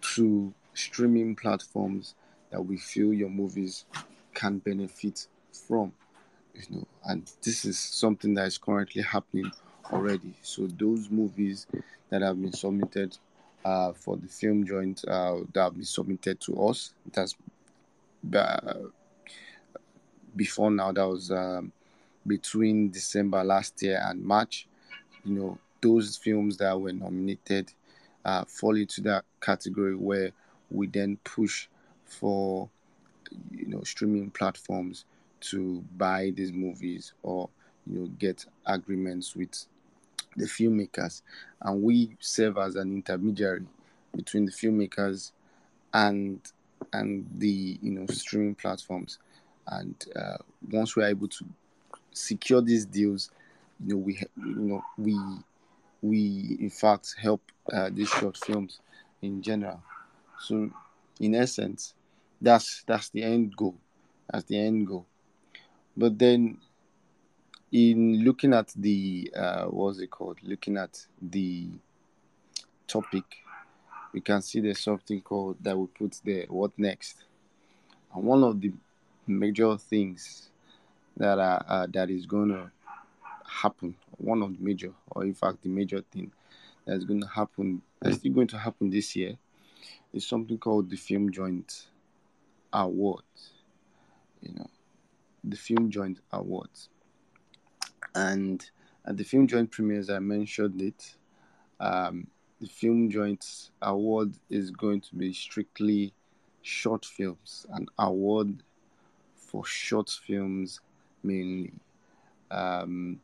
to 0.00 0.52
streaming 0.74 1.34
platforms 1.34 2.14
that 2.50 2.60
we 2.60 2.76
feel 2.76 3.12
your 3.12 3.28
movies 3.28 3.84
can 4.34 4.58
benefit 4.58 5.26
from 5.52 5.92
you 6.54 6.62
know 6.70 6.86
and 7.06 7.30
this 7.42 7.64
is 7.64 7.78
something 7.78 8.34
that 8.34 8.46
is 8.46 8.58
currently 8.58 9.02
happening 9.02 9.50
already 9.92 10.32
so 10.42 10.66
those 10.78 11.10
movies 11.10 11.66
that 12.10 12.22
have 12.22 12.40
been 12.40 12.52
submitted 12.52 13.16
uh, 13.64 13.92
for 13.92 14.16
the 14.16 14.28
film 14.28 14.66
joint 14.66 15.04
uh, 15.08 15.36
that 15.52 15.62
have 15.62 15.74
been 15.74 15.84
submitted 15.84 16.40
to 16.40 16.66
us. 16.66 16.92
That's 17.12 17.34
uh, 18.34 18.74
before 20.36 20.70
now. 20.70 20.92
That 20.92 21.08
was 21.08 21.30
um, 21.30 21.72
between 22.26 22.90
December 22.90 23.44
last 23.44 23.82
year 23.82 24.00
and 24.04 24.22
March. 24.22 24.66
You 25.24 25.34
know, 25.34 25.58
those 25.80 26.16
films 26.16 26.56
that 26.58 26.78
were 26.78 26.92
nominated 26.92 27.72
uh, 28.24 28.44
fall 28.44 28.76
into 28.76 29.00
that 29.02 29.24
category 29.40 29.94
where 29.94 30.32
we 30.70 30.86
then 30.86 31.18
push 31.24 31.66
for 32.04 32.68
you 33.50 33.66
know 33.66 33.82
streaming 33.82 34.30
platforms 34.30 35.04
to 35.40 35.82
buy 35.96 36.32
these 36.34 36.52
movies 36.52 37.12
or 37.22 37.48
you 37.86 37.98
know 37.98 38.06
get 38.18 38.44
agreements 38.66 39.34
with 39.34 39.66
the 40.36 40.44
filmmakers. 40.44 41.22
And 41.62 41.82
we 41.82 42.16
serve 42.20 42.58
as 42.58 42.76
an 42.76 42.92
intermediary 42.92 43.66
between 44.14 44.46
the 44.46 44.52
filmmakers 44.52 45.32
and 45.92 46.40
and 46.92 47.26
the 47.38 47.78
you 47.82 47.90
know 47.90 48.06
streaming 48.06 48.54
platforms. 48.54 49.18
And 49.66 49.94
uh, 50.16 50.38
once 50.70 50.96
we're 50.96 51.08
able 51.08 51.28
to 51.28 51.44
secure 52.12 52.60
these 52.60 52.84
deals 52.86 53.30
you 53.86 53.94
know 53.94 54.00
we 54.00 54.14
you 54.36 54.54
know 54.56 54.82
we 54.98 55.16
we 56.02 56.56
in 56.60 56.70
fact 56.70 57.14
help 57.18 57.42
uh, 57.72 57.90
these 57.92 58.08
short 58.08 58.36
films 58.36 58.80
in 59.22 59.42
general. 59.42 59.82
So 60.38 60.70
in 61.20 61.34
essence 61.34 61.94
that's 62.40 62.82
that's 62.86 63.10
the 63.10 63.22
end 63.22 63.56
goal. 63.56 63.76
That's 64.30 64.44
the 64.44 64.58
end 64.58 64.86
goal. 64.86 65.06
But 65.96 66.18
then 66.18 66.58
in 67.72 68.24
looking 68.24 68.54
at 68.54 68.72
the 68.76 69.32
uh, 69.36 69.64
what's 69.66 70.00
it 70.00 70.10
called? 70.10 70.38
Looking 70.42 70.76
at 70.76 71.06
the 71.20 71.68
topic 72.86 73.24
we 74.12 74.20
can 74.20 74.42
see 74.42 74.60
there's 74.60 74.80
something 74.80 75.20
called 75.20 75.56
that 75.60 75.76
we 75.76 75.86
put 75.86 76.20
there 76.24 76.46
what 76.48 76.72
next? 76.78 77.24
And 78.14 78.24
one 78.24 78.42
of 78.42 78.60
the 78.60 78.72
major 79.26 79.76
things 79.76 80.50
that 81.16 81.38
are 81.38 81.64
uh, 81.68 81.86
that 81.92 82.10
is 82.10 82.26
going 82.26 82.48
to 82.48 82.70
happen 83.46 83.94
one 84.20 84.42
of 84.42 84.56
the 84.56 84.62
major 84.62 84.92
or 85.10 85.24
in 85.24 85.34
fact 85.34 85.62
the 85.62 85.68
major 85.68 86.02
thing 86.12 86.30
that's 86.86 87.04
going 87.04 87.20
to 87.20 87.26
happen 87.26 87.82
that's 88.00 88.16
still 88.16 88.32
going 88.32 88.46
to 88.46 88.58
happen 88.58 88.90
this 88.90 89.14
year 89.16 89.36
is 90.12 90.26
something 90.26 90.58
called 90.58 90.90
the 90.90 90.96
film 90.96 91.30
joint 91.30 91.88
awards 92.72 93.52
you 94.40 94.52
know 94.54 94.66
the 95.44 95.56
film 95.56 95.90
joint 95.90 96.20
awards. 96.32 96.90
And 98.14 98.68
at 99.06 99.16
the 99.16 99.24
film 99.24 99.46
joint 99.46 99.70
premieres 99.70 100.10
i 100.10 100.18
mentioned 100.18 100.82
it 100.82 101.14
um, 101.78 102.26
the 102.60 102.66
film 102.66 103.08
joint 103.08 103.70
award 103.80 104.34
is 104.50 104.70
going 104.70 105.00
to 105.00 105.14
be 105.14 105.32
strictly 105.32 106.12
short 106.62 107.06
films 107.06 107.64
an 107.70 107.86
award 107.98 108.62
for 109.34 109.64
short 109.64 110.10
films 110.10 110.80
mainly. 111.22 111.72
Um, 112.50 113.20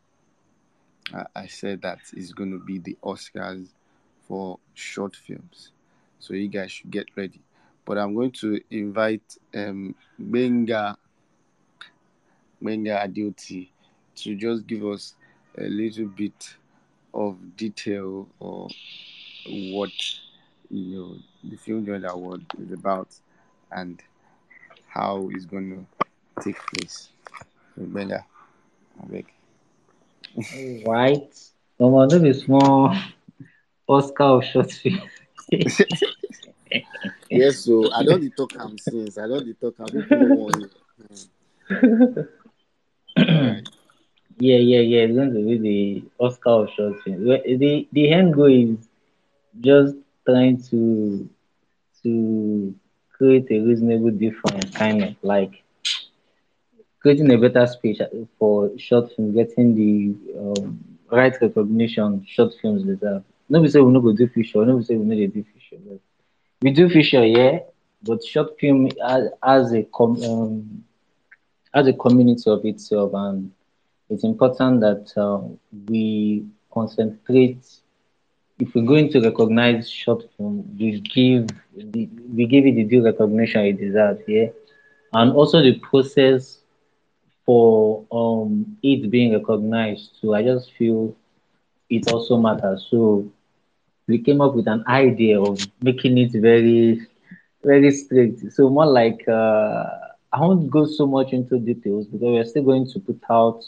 I, 1.15 1.25
I 1.35 1.47
said 1.47 1.83
that 1.83 2.01
it's 2.13 2.33
going 2.33 2.51
to 2.53 2.59
be 2.59 2.79
the 2.79 2.97
oscars 3.03 3.69
for 4.27 4.59
short 4.75 5.17
films. 5.17 5.71
So 6.19 6.35
you 6.35 6.49
guys 6.49 6.73
should 6.73 6.91
get 6.91 7.07
ready. 7.17 7.41
But 7.85 7.99
i'm 7.99 8.15
going 8.15 8.33
to 8.33 8.61
invite 8.71 9.37
um 9.55 9.95
benga 10.19 10.97
benga 12.61 12.99
adeoti 12.99 13.69
to 14.17 14.35
just 14.35 14.67
give 14.67 14.85
us 14.85 15.15
a 15.59 15.69
little 15.69 16.07
bit 16.07 16.57
of 17.15 17.57
detail 17.57 18.29
or 18.41 18.69
what 19.47 19.93
you 20.71 20.97
know 20.97 21.17
the 21.45 21.57
film 21.57 21.87
joint 21.87 22.05
award 22.09 22.45
is 22.61 22.73
about 22.73 23.09
and 23.71 24.03
how 24.89 25.29
it's 25.33 25.45
going 25.45 25.87
to 26.37 26.43
take 26.43 26.59
place. 26.75 27.11
So 27.77 27.83
benga 27.85 28.25
I 29.01 29.07
beg. 29.07 29.36
Right. 30.87 31.33
No 31.79 31.89
wonder 31.89 32.19
be 32.19 32.33
small 32.33 32.95
Oscar 33.89 34.25
of 34.25 34.45
short 34.45 34.73
film. 34.73 35.01
yes 37.31 37.59
so 37.65 37.93
i 37.93 38.03
don 38.03 38.21
dey 38.21 38.31
talk 38.31 38.53
am 38.59 38.77
since 38.79 39.17
i 39.19 39.27
don 39.29 39.45
dey 39.45 39.53
talk 39.61 39.75
am 39.79 39.87
people 39.87 40.17
no 40.19 40.35
wan 40.35 40.53
hear 40.59 42.29
Alright. 43.19 43.69
Yeah, 44.39 44.59
yeah, 44.59 44.81
yeah. 44.81 44.99
It's 45.05 45.15
going 45.15 45.33
to 45.33 45.41
be 45.41 45.57
the 45.59 46.05
Oscar 46.19 46.51
of 46.51 46.71
short 46.77 47.03
film. 47.03 47.25
The 47.25 47.89
the 47.93 48.13
end 48.13 48.35
goal 48.35 48.53
is 48.53 48.89
just 49.61 49.97
trying 50.29 50.61
to 50.65 51.29
to 52.03 52.75
create 53.17 53.47
a 53.51 53.61
reasonable 53.61 54.11
difference, 54.11 54.77
kind 54.77 55.03
of 55.03 55.15
like 55.23 55.63
creating 57.07 57.33
a 57.33 57.39
better 57.39 57.65
space 57.69 58.01
for 58.37 58.69
short 58.77 59.13
film, 59.15 59.33
getting 59.33 59.77
the 59.77 60.41
um, 60.41 60.85
right 61.09 61.33
recognition 61.41 62.27
short 62.27 62.53
films 62.61 62.83
deserve. 62.83 63.23
No 63.49 63.63
be 63.63 63.69
say 63.69 63.79
we 63.81 63.93
no 63.93 64.01
go 64.01 64.13
do 64.13 64.27
feature, 64.27 64.67
no 64.67 64.77
be 64.79 64.83
say 64.83 64.97
we 64.97 65.05
no 65.05 65.15
do 65.15 65.45
feature, 65.45 65.81
but 65.89 66.01
we 66.61 66.73
do 66.73 66.89
feature, 66.89 67.25
yeah. 67.25 67.61
But 68.03 68.25
short 68.25 68.59
film 68.59 68.89
as, 69.07 69.29
has 69.41 69.73
a 69.73 69.85
com- 69.85 70.21
um, 70.21 70.85
has 71.73 71.87
a 71.87 71.93
community 71.93 72.51
of 72.51 72.65
itself, 72.65 73.13
and 73.15 73.53
it's 74.11 74.25
important 74.25 74.81
that 74.81 75.13
uh, 75.17 75.47
we 75.89 76.45
concentrate. 76.75 77.65
If 78.59 78.75
we're 78.75 78.85
going 78.85 79.13
to 79.13 79.21
recognize 79.21 79.89
short 79.89 80.25
film, 80.37 80.65
we 80.77 80.99
give 81.03 81.47
the, 81.77 82.09
we 82.35 82.47
give 82.47 82.67
it 82.67 82.75
the 82.75 82.83
due 82.83 83.05
recognition 83.05 83.65
it 83.65 83.79
deserves, 83.79 84.23
yeah. 84.27 84.47
And 85.13 85.31
also 85.31 85.63
the 85.63 85.79
process 85.79 86.59
for 87.47 88.05
um 88.13 88.77
it 88.83 89.11
being 89.11 89.33
recognized 89.35 90.11
so 90.21 90.35
I 90.35 90.43
just 90.43 90.73
feel 90.79 91.15
it 91.91 92.13
also 92.13 92.37
matters. 92.39 92.87
So 92.91 93.27
we 94.09 94.19
came 94.19 94.41
up 94.41 94.55
with 94.55 94.69
an 94.69 94.85
idea 94.89 95.41
of 95.41 95.59
making 95.83 96.19
it 96.19 96.33
very 96.41 97.01
very 97.65 97.91
strict. 97.93 98.53
So 98.53 98.69
more 98.71 98.87
like 98.87 99.23
uh, 99.29 99.85
I 100.33 100.41
won't 100.41 100.71
go 100.71 100.87
so 100.87 101.07
much 101.07 101.33
into 101.33 101.59
details 101.59 102.07
because 102.07 102.23
we're 102.23 102.45
still 102.45 102.65
going 102.65 102.87
to 102.93 103.01
put 103.01 103.21
out 103.31 103.63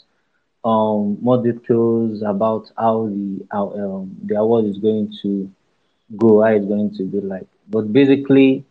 um 0.65 1.17
more 1.21 1.41
details 1.41 2.21
about 2.23 2.71
how 2.77 3.07
the 3.07 3.45
how 3.51 3.71
um 3.73 4.15
the 4.25 4.35
award 4.35 4.65
is 4.65 4.77
going 4.79 5.13
to 5.21 5.49
go, 6.17 6.41
how 6.43 6.49
it's 6.51 6.65
going 6.65 6.91
to 6.97 7.03
be 7.05 7.21
like. 7.21 7.47
But 7.69 7.93
basically, 7.93 8.65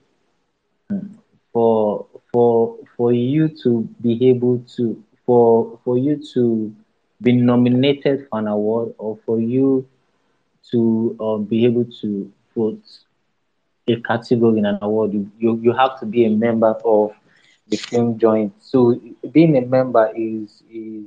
for 1.53 2.07
for 2.33 2.78
for 2.99 3.13
you 3.15 3.49
to 3.65 3.89
be 4.03 4.29
able 4.31 4.59
to 4.77 5.03
for 5.27 5.81
for 5.85 5.99
you 5.99 6.17
to 6.35 6.75
be 7.23 7.33
nominated 7.33 8.29
for 8.29 8.41
an 8.41 8.49
award 8.49 8.95
or 8.99 9.19
for 9.27 9.41
you 9.41 9.87
to 10.73 11.17
um, 11.21 11.45
be 11.45 11.65
able 11.67 11.87
to 12.03 12.31
vote 12.57 12.85
a 13.89 13.97
category 14.03 14.59
in 14.59 14.67
an 14.67 14.79
award, 14.83 15.13
you, 15.15 15.31
you, 15.39 15.59
you 15.63 15.73
have 15.73 15.99
to 16.01 16.07
be 16.07 16.27
a 16.27 16.31
member 16.31 16.77
of 16.85 17.13
the 17.69 17.77
film 17.77 18.19
joint. 18.19 18.53
So 18.61 19.01
being 19.33 19.57
a 19.57 19.63
member 19.63 20.11
is 20.17 20.63
is 20.71 21.07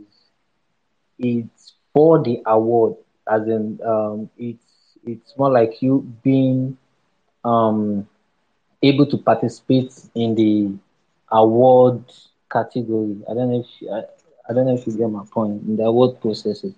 it's 1.19 1.73
for 1.93 2.21
the 2.23 2.41
award, 2.45 2.95
as 3.29 3.47
in 3.47 3.79
um, 3.85 4.29
it's 4.37 4.97
it's 5.05 5.37
more 5.37 5.51
like 5.51 5.81
you 5.81 6.11
being 6.23 6.77
um, 7.43 8.07
able 8.81 9.05
to 9.07 9.17
participate 9.17 9.93
in 10.15 10.35
the 10.35 10.71
award 11.31 12.03
category. 12.51 13.17
I 13.29 13.33
don't 13.33 13.51
know 13.51 13.59
if 13.65 13.89
I, 13.91 14.01
I 14.49 14.53
don't 14.53 14.65
know 14.67 14.75
if 14.75 14.85
you 14.87 14.93
get 14.93 15.09
my 15.09 15.23
point 15.31 15.61
in 15.67 15.77
the 15.77 15.83
award 15.83 16.19
processes. 16.21 16.73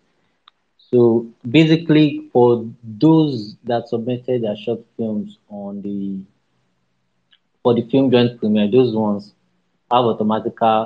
So 0.92 1.28
basically, 1.50 2.30
for 2.32 2.66
those 2.84 3.56
that 3.66 3.88
submitted 3.90 4.44
their 4.44 4.56
short 4.56 4.82
films 4.98 5.38
on 5.50 5.82
the 5.82 6.20
for 7.64 7.74
the 7.74 7.82
film 7.90 8.12
joint 8.12 8.38
premiere, 8.40 8.70
those 8.70 8.96
ones 8.96 9.34
have 9.92 10.06
automatic 10.06 10.56
uh, 10.62 10.86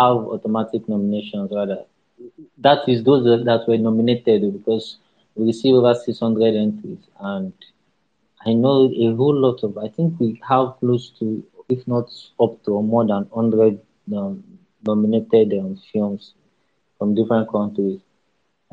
have 0.00 0.18
automatic 0.36 0.88
nominations 0.88 1.50
rather. 1.54 1.78
That 2.58 2.80
is 2.88 3.02
those 3.04 3.24
that, 3.24 3.44
that 3.44 3.66
were 3.68 3.78
nominated 3.78 4.52
because 4.52 4.96
we 5.36 5.46
received 5.46 5.76
over 5.76 5.94
600 5.94 6.54
entries 6.54 6.98
and 7.20 7.52
I 8.46 8.52
know 8.54 8.90
a 9.06 9.14
whole 9.14 9.34
lot 9.34 9.62
of 9.64 9.78
I 9.78 9.88
think 9.88 10.18
we 10.20 10.40
have 10.48 10.74
close 10.80 11.10
to 11.20 11.42
if 11.70 11.86
not 11.86 12.10
up 12.40 12.62
to 12.64 12.82
more 12.82 13.06
than 13.06 13.24
100 13.30 13.80
um, 14.16 14.44
nominated 14.86 15.52
um, 15.58 15.80
films 15.92 16.34
from 16.98 17.14
different 17.14 17.50
countries. 17.50 18.00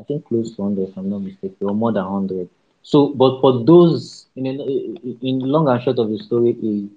I 0.00 0.04
think 0.04 0.26
close 0.26 0.54
to 0.56 0.62
100, 0.62 0.90
if 0.90 0.96
I'm 0.96 1.10
not 1.10 1.22
mistaken, 1.22 1.56
or 1.60 1.74
more 1.74 1.92
than 1.92 2.04
100. 2.04 2.48
So, 2.82 3.08
but 3.08 3.40
for 3.40 3.64
those, 3.64 4.26
in, 4.36 4.46
in, 4.46 5.18
in 5.20 5.40
long 5.40 5.68
and 5.68 5.82
short 5.82 5.98
of 5.98 6.08
the 6.08 6.18
story, 6.18 6.50
is 6.62 6.88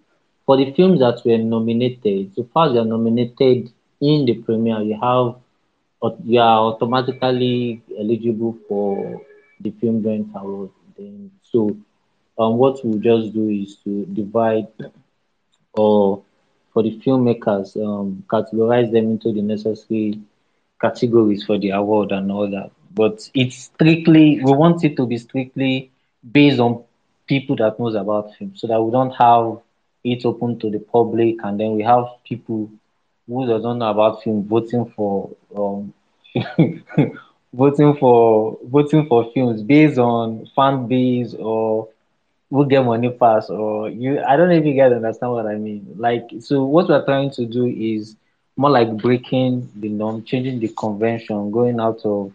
for 0.46 0.58
the 0.58 0.72
films 0.74 1.00
that 1.00 1.22
were 1.26 1.38
nominated, 1.38 2.34
so 2.36 2.48
far 2.54 2.68
as 2.68 2.74
you're 2.74 2.86
nominated 2.86 3.72
in 4.00 4.26
the 4.26 4.36
premiere, 4.36 4.82
you 4.82 5.00
have 5.02 5.36
you 6.26 6.40
are 6.40 6.74
automatically 6.74 7.82
eligible 8.00 8.58
for 8.68 9.22
the 9.60 9.72
Film 9.80 10.02
Joint 10.02 10.30
Award. 10.36 10.72
So 11.44 11.78
um, 12.40 12.58
what 12.58 12.84
we'll 12.84 13.00
just 13.00 13.34
do 13.34 13.50
is 13.50 13.76
to 13.84 14.06
divide 14.06 14.68
or 15.74 16.22
for 16.74 16.84
the 16.84 16.92
filmmakers, 17.06 17.76
um, 17.86 18.24
categorize 18.30 18.92
them 18.92 19.12
into 19.12 19.32
the 19.34 19.42
necessary 19.42 20.20
categories 20.82 21.44
for 21.44 21.58
the 21.58 21.70
award 21.70 22.12
and 22.12 22.32
all 22.32 22.50
that. 22.50 22.72
But 22.94 23.30
it's 23.34 23.56
strictly 23.74 24.42
we 24.44 24.52
want 24.52 24.84
it 24.84 24.96
to 24.98 25.06
be 25.06 25.18
strictly 25.18 25.92
based 26.32 26.60
on 26.60 26.84
people 27.28 27.56
that 27.58 27.80
knows 27.80 27.96
about 27.96 28.34
film, 28.36 28.54
so 28.56 28.68
that 28.68 28.82
we 28.82 28.92
don't 28.92 29.12
have 29.12 29.60
it 30.04 30.26
open 30.26 30.60
to 30.60 30.70
the 30.70 30.80
public, 30.80 31.36
and 31.44 31.60
then 31.60 31.74
we 31.76 31.84
have 31.84 32.06
people 32.28 32.70
who 33.28 33.48
doesn't 33.48 33.78
know 33.80 33.90
about 33.92 34.24
film 34.24 34.44
voting 34.48 34.92
for 34.96 35.30
um 35.56 35.94
voting 37.54 37.96
for 37.98 38.58
voting 38.64 39.06
for 39.08 39.32
films 39.34 39.62
based 39.62 39.98
on 40.00 40.46
fan 40.56 40.88
base 40.88 41.34
or 41.38 41.88
who 42.52 42.68
get 42.68 42.86
money 42.86 43.12
fast 43.20 43.52
or 43.52 43.90
you 43.90 44.22
I 44.22 44.38
don't 44.38 44.50
know 44.50 44.56
if 44.56 44.66
you 44.66 44.76
guys 44.76 44.94
understand 44.94 45.34
what 45.34 45.48
I 45.48 45.56
mean. 45.56 45.96
Like 45.98 46.30
so 46.42 46.66
what 46.66 46.90
we're 46.90 47.06
trying 47.06 47.32
to 47.32 47.46
do 47.48 47.66
is 47.68 48.18
more 48.58 48.72
like 48.72 48.98
breaking 48.98 49.70
the 49.76 49.90
norm, 49.90 50.24
changing 50.26 50.60
the 50.60 50.70
convention, 50.70 51.52
going 51.52 51.80
out 51.82 52.02
of 52.06 52.34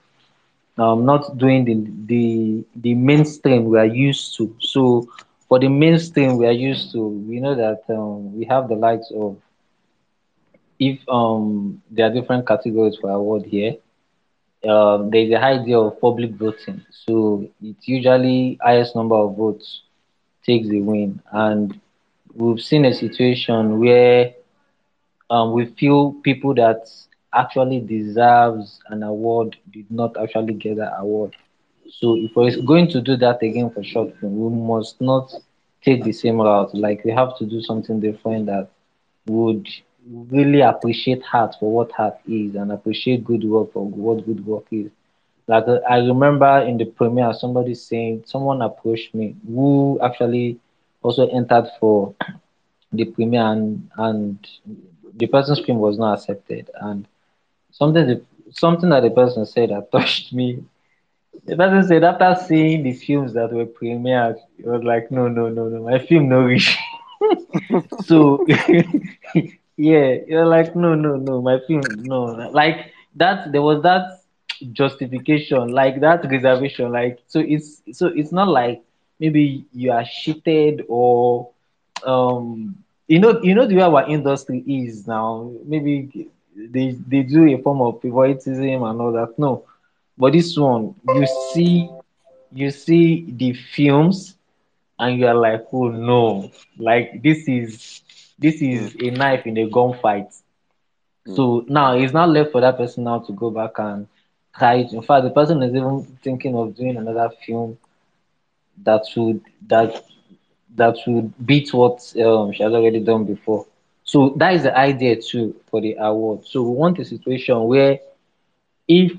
um 0.78 1.04
not 1.06 1.36
doing 1.38 1.64
the 1.64 1.74
the 2.12 2.64
the 2.84 2.94
mainstream 2.94 3.64
we 3.66 3.78
are 3.78 3.86
used 4.08 4.36
to. 4.38 4.54
So 4.60 5.08
for 5.48 5.58
the 5.60 5.68
mainstream 5.68 6.38
we 6.38 6.46
are 6.46 6.52
used 6.70 6.92
to, 6.92 7.00
we 7.28 7.40
know 7.40 7.54
that 7.56 7.82
um, 7.90 8.36
we 8.38 8.46
have 8.46 8.68
the 8.68 8.76
likes 8.76 9.10
of 9.14 9.36
if 10.78 10.98
um 11.08 11.80
there 11.90 12.06
are 12.06 12.12
different 12.14 12.46
categories 12.46 12.96
for 13.00 13.10
award 13.10 13.44
here. 13.44 13.74
Um, 14.68 15.10
there's 15.10 15.32
a 15.32 15.40
high 15.40 15.58
deal 15.64 15.88
of 15.88 16.00
public 16.00 16.32
voting, 16.32 16.82
so 17.06 17.46
it's 17.62 17.88
usually 17.88 18.58
highest 18.62 18.96
number 18.96 19.16
of 19.16 19.36
votes 19.36 19.82
takes 20.46 20.68
the 20.68 20.80
win. 20.80 21.20
And 21.32 21.78
we've 22.34 22.60
seen 22.60 22.84
a 22.86 22.94
situation 22.94 23.80
where 23.80 24.32
um, 25.30 25.52
we 25.52 25.66
feel 25.66 26.12
people 26.22 26.54
that 26.54 26.86
actually 27.34 27.80
deserves 27.80 28.80
an 28.88 29.02
award 29.02 29.56
did 29.72 29.90
not 29.90 30.16
actually 30.20 30.54
get 30.54 30.76
that 30.76 30.94
award. 30.98 31.34
So 32.00 32.16
if 32.16 32.34
we're 32.36 32.50
going 32.66 32.88
to 32.90 33.00
do 33.00 33.16
that 33.18 33.42
again 33.42 33.70
for 33.70 33.82
short 33.84 34.16
film, 34.20 34.38
we 34.38 34.50
must 34.74 35.00
not 35.00 35.32
take 35.84 36.04
the 36.04 36.12
same 36.12 36.40
route. 36.40 36.74
Like 36.74 37.04
we 37.04 37.12
have 37.12 37.36
to 37.38 37.46
do 37.46 37.60
something 37.62 38.00
different 38.00 38.46
that 38.46 38.68
would 39.26 39.66
really 40.30 40.60
appreciate 40.60 41.22
art 41.32 41.54
for 41.58 41.70
what 41.72 41.90
art 41.98 42.16
is 42.28 42.54
and 42.54 42.72
appreciate 42.72 43.24
good 43.24 43.44
work 43.44 43.72
for 43.72 43.84
what 43.86 44.24
good 44.26 44.44
work 44.46 44.64
is. 44.70 44.90
Like 45.48 45.66
uh, 45.68 45.78
I 45.88 45.98
remember 45.98 46.58
in 46.68 46.76
the 46.78 46.84
premiere, 46.86 47.32
somebody 47.34 47.74
saying 47.74 48.24
someone 48.26 48.62
approached 48.62 49.14
me 49.14 49.34
who 49.46 49.98
actually 50.02 50.58
also 51.02 51.28
entered 51.28 51.68
for 51.80 52.14
the 52.92 53.04
premiere 53.04 53.42
and, 53.52 53.88
and 53.96 54.38
the 55.14 55.26
person's 55.26 55.60
film 55.60 55.78
was 55.78 55.98
not 55.98 56.14
accepted. 56.18 56.70
And 56.80 57.06
something 57.70 58.20
something 58.50 58.90
that 58.90 59.02
the 59.02 59.10
person 59.10 59.44
said 59.46 59.70
that 59.70 59.90
touched 59.92 60.32
me. 60.32 60.64
The 61.46 61.56
person 61.56 61.82
said 61.84 62.04
after 62.04 62.34
seeing 62.46 62.82
the 62.82 62.92
films 62.92 63.34
that 63.34 63.52
were 63.52 63.66
premiered, 63.66 64.36
it 64.58 64.66
was 64.66 64.82
like, 64.84 65.10
no, 65.10 65.28
no, 65.28 65.48
no, 65.48 65.68
no, 65.68 65.82
my 65.82 65.98
film 65.98 66.28
no 66.28 66.40
reach. 66.42 66.76
so 68.00 68.44
yeah, 69.76 70.16
you're 70.26 70.46
like, 70.46 70.74
no, 70.76 70.94
no, 70.94 71.16
no, 71.16 71.40
my 71.42 71.58
film, 71.66 72.02
no, 72.04 72.24
like 72.52 72.92
that. 73.16 73.52
There 73.52 73.62
was 73.62 73.82
that 73.82 74.20
justification, 74.72 75.68
like 75.68 76.00
that 76.00 76.24
reservation, 76.30 76.92
like 76.92 77.18
so. 77.26 77.40
It's 77.40 77.82
so 77.92 78.06
it's 78.08 78.32
not 78.32 78.48
like 78.48 78.82
maybe 79.20 79.64
you 79.72 79.92
are 79.92 80.04
cheated 80.04 80.84
or 80.88 81.48
um, 82.04 82.76
you 83.08 83.18
know, 83.18 83.40
you 83.42 83.54
know 83.54 83.66
the 83.66 83.76
way 83.76 83.82
our 83.82 84.08
industry 84.08 84.62
is 84.66 85.06
now. 85.06 85.50
Maybe 85.64 86.28
they 86.56 86.96
they 87.08 87.22
do 87.22 87.46
a 87.46 87.58
form 87.62 87.80
of 87.82 88.00
favoritism 88.00 88.82
and 88.82 89.00
all 89.00 89.12
that. 89.12 89.38
No, 89.38 89.64
but 90.18 90.32
this 90.32 90.56
one, 90.56 90.94
you 91.08 91.26
see, 91.26 91.90
you 92.52 92.70
see 92.70 93.24
the 93.28 93.52
films 93.52 94.36
and 94.98 95.18
you 95.18 95.26
are 95.26 95.34
like, 95.34 95.64
oh 95.72 95.88
no, 95.88 96.50
like 96.78 97.22
this 97.22 97.48
is 97.48 98.02
this 98.38 98.60
is 98.62 98.94
a 99.02 99.10
knife 99.10 99.46
in 99.46 99.56
a 99.58 99.68
gunfight. 99.68 100.28
mm, 101.26 101.36
So 101.36 101.64
now 101.68 101.96
it's 101.96 102.12
not 102.12 102.28
left 102.30 102.52
for 102.52 102.60
that 102.60 102.76
person 102.78 103.04
now 103.04 103.18
to 103.20 103.32
go 103.32 103.50
back 103.50 103.72
and 103.78 104.06
try. 104.58 104.76
In 104.92 105.02
fact, 105.02 105.24
the 105.24 105.30
person 105.30 105.62
is 105.62 105.74
even 105.74 106.04
thinking 106.22 106.56
of 106.56 106.74
doing 106.76 106.96
another 106.96 107.30
film 107.46 107.76
that 108.84 109.02
would 109.16 109.40
that 109.68 110.02
that 110.76 110.96
would 111.06 111.32
beat 111.46 111.72
what 111.72 111.98
um, 112.24 112.52
she 112.52 112.62
has 112.62 112.72
already 112.72 113.00
done 113.00 113.24
before. 113.24 113.66
So 114.04 114.34
that 114.36 114.54
is 114.54 114.64
the 114.64 114.76
idea 114.76 115.16
too 115.20 115.54
for 115.70 115.80
the 115.80 115.96
award. 115.98 116.44
So 116.46 116.62
we 116.62 116.70
want 116.76 116.98
a 116.98 117.04
situation 117.04 117.62
where 117.64 117.98
if 118.88 119.12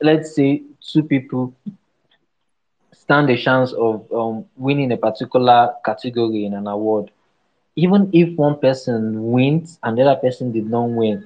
let's 0.00 0.34
say 0.34 0.62
two 0.80 1.02
people 1.02 1.54
stand 2.92 3.28
a 3.30 3.36
chance 3.36 3.72
of 3.72 4.10
um, 4.12 4.44
winning 4.56 4.92
a 4.92 4.96
particular 4.96 5.74
category 5.84 6.44
in 6.44 6.54
an 6.54 6.66
award, 6.66 7.10
even 7.76 8.10
if 8.12 8.36
one 8.38 8.58
person 8.58 9.30
wins 9.32 9.78
and 9.82 9.96
the 9.98 10.02
other 10.02 10.20
person 10.20 10.52
did 10.52 10.66
not 10.68 10.88
win, 10.88 11.24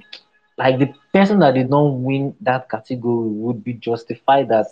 like 0.59 0.79
the 0.79 0.93
person 1.13 1.39
that 1.41 1.55
did 1.55 1.71
not 1.71 1.83
win 1.85 2.35
that 2.41 2.69
category 2.71 3.29
would 3.29 3.63
be 3.65 3.75
justified 3.75 4.49
that 4.49 4.67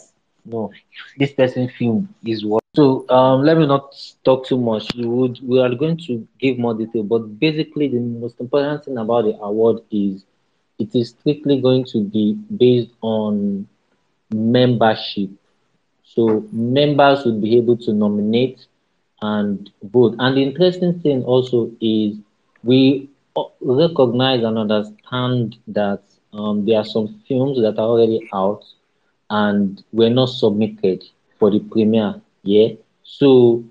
no, 0.44 0.70
this 1.18 1.32
person 1.32 1.68
film 1.78 2.08
is 2.24 2.44
what. 2.44 2.62
So 2.74 3.08
um, 3.08 3.42
let 3.44 3.56
me 3.56 3.66
not 3.66 3.94
talk 4.24 4.46
too 4.46 4.58
much. 4.58 4.94
We 4.96 5.06
would 5.06 5.38
we 5.46 5.60
are 5.60 5.74
going 5.74 5.98
to 6.06 6.26
give 6.40 6.58
more 6.58 6.74
detail, 6.74 7.02
but 7.04 7.38
basically 7.38 7.88
the 7.88 8.00
most 8.00 8.40
important 8.40 8.84
thing 8.84 8.98
about 8.98 9.24
the 9.24 9.36
award 9.40 9.78
is 9.90 10.24
it 10.78 10.94
is 10.94 11.10
strictly 11.10 11.60
going 11.60 11.84
to 11.92 12.02
be 12.04 12.36
based 12.56 12.90
on 13.00 13.66
membership. 14.32 15.30
So 16.04 16.44
members 16.52 17.24
would 17.24 17.40
be 17.40 17.56
able 17.56 17.76
to 17.78 17.92
nominate 17.92 18.66
and 19.22 19.70
vote. 19.82 20.14
And 20.18 20.36
the 20.36 20.42
interesting 20.42 21.00
thing 21.00 21.22
also 21.24 21.70
is 21.80 22.16
we 22.62 23.08
recognize 23.60 24.42
and 24.42 24.58
understand 24.58 25.56
that 25.68 26.02
um, 26.32 26.64
there 26.64 26.78
are 26.78 26.84
some 26.84 27.08
films 27.26 27.60
that 27.60 27.78
are 27.78 27.86
already 27.86 28.20
out 28.32 28.64
and 29.30 29.82
were 29.92 30.10
not 30.10 30.26
submitted 30.28 31.04
for 31.38 31.50
the 31.50 31.60
premiere. 31.60 32.20
Yeah. 32.42 32.68
So 33.02 33.64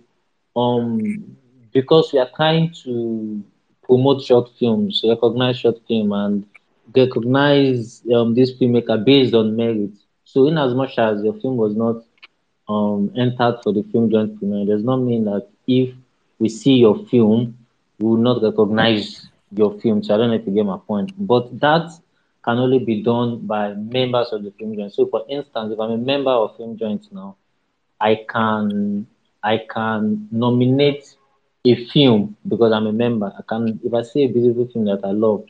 um 0.55 1.35
because 1.71 2.11
we 2.13 2.19
are 2.19 2.29
trying 2.35 2.71
to 2.83 3.43
promote 3.83 4.23
short 4.23 4.49
films, 4.59 5.01
recognize 5.07 5.57
short 5.57 5.77
film 5.87 6.11
and 6.11 6.45
recognize 6.95 8.01
um 8.13 8.33
this 8.35 8.53
filmmaker 8.53 9.03
based 9.03 9.33
on 9.33 9.55
merit. 9.55 9.91
So 10.25 10.47
in 10.47 10.57
as 10.57 10.73
much 10.73 10.97
as 10.97 11.23
your 11.23 11.33
film 11.39 11.57
was 11.57 11.75
not 11.75 11.97
um, 12.67 13.11
entered 13.17 13.59
for 13.63 13.73
the 13.73 13.83
film 13.91 14.09
joint 14.09 14.37
premiere 14.37 14.63
it 14.63 14.67
does 14.67 14.83
not 14.83 14.97
mean 14.97 15.25
that 15.25 15.47
if 15.67 15.93
we 16.39 16.49
see 16.49 16.73
your 16.75 16.95
film, 17.05 17.55
we 17.99 18.07
will 18.07 18.17
not 18.17 18.41
recognize 18.41 19.27
your 19.57 19.79
film. 19.79 20.03
So 20.03 20.13
I 20.13 20.17
don't 20.17 20.29
know 20.29 20.35
if 20.35 20.45
you 20.47 20.53
get 20.53 20.65
my 20.65 20.77
point. 20.87 21.11
But 21.17 21.59
that 21.59 21.89
can 22.43 22.57
only 22.59 22.79
be 22.79 23.01
done 23.03 23.39
by 23.47 23.73
members 23.73 24.29
of 24.31 24.43
the 24.43 24.51
film 24.51 24.75
joint. 24.75 24.93
So 24.93 25.07
for 25.07 25.23
instance, 25.29 25.73
if 25.73 25.79
I'm 25.79 25.91
a 25.91 25.97
member 25.97 26.31
of 26.31 26.57
film 26.57 26.77
joint 26.77 27.05
now, 27.11 27.35
I 27.99 28.25
can 28.29 29.07
I 29.43 29.59
can 29.73 30.27
nominate 30.31 31.15
a 31.65 31.75
film 31.85 32.35
because 32.47 32.71
I'm 32.73 32.87
a 32.87 32.93
member. 32.93 33.31
I 33.37 33.41
can 33.47 33.79
if 33.83 33.93
I 33.93 34.01
see 34.03 34.23
a 34.23 34.27
beautiful 34.27 34.67
film 34.67 34.85
that 34.85 35.01
I 35.03 35.11
love, 35.11 35.43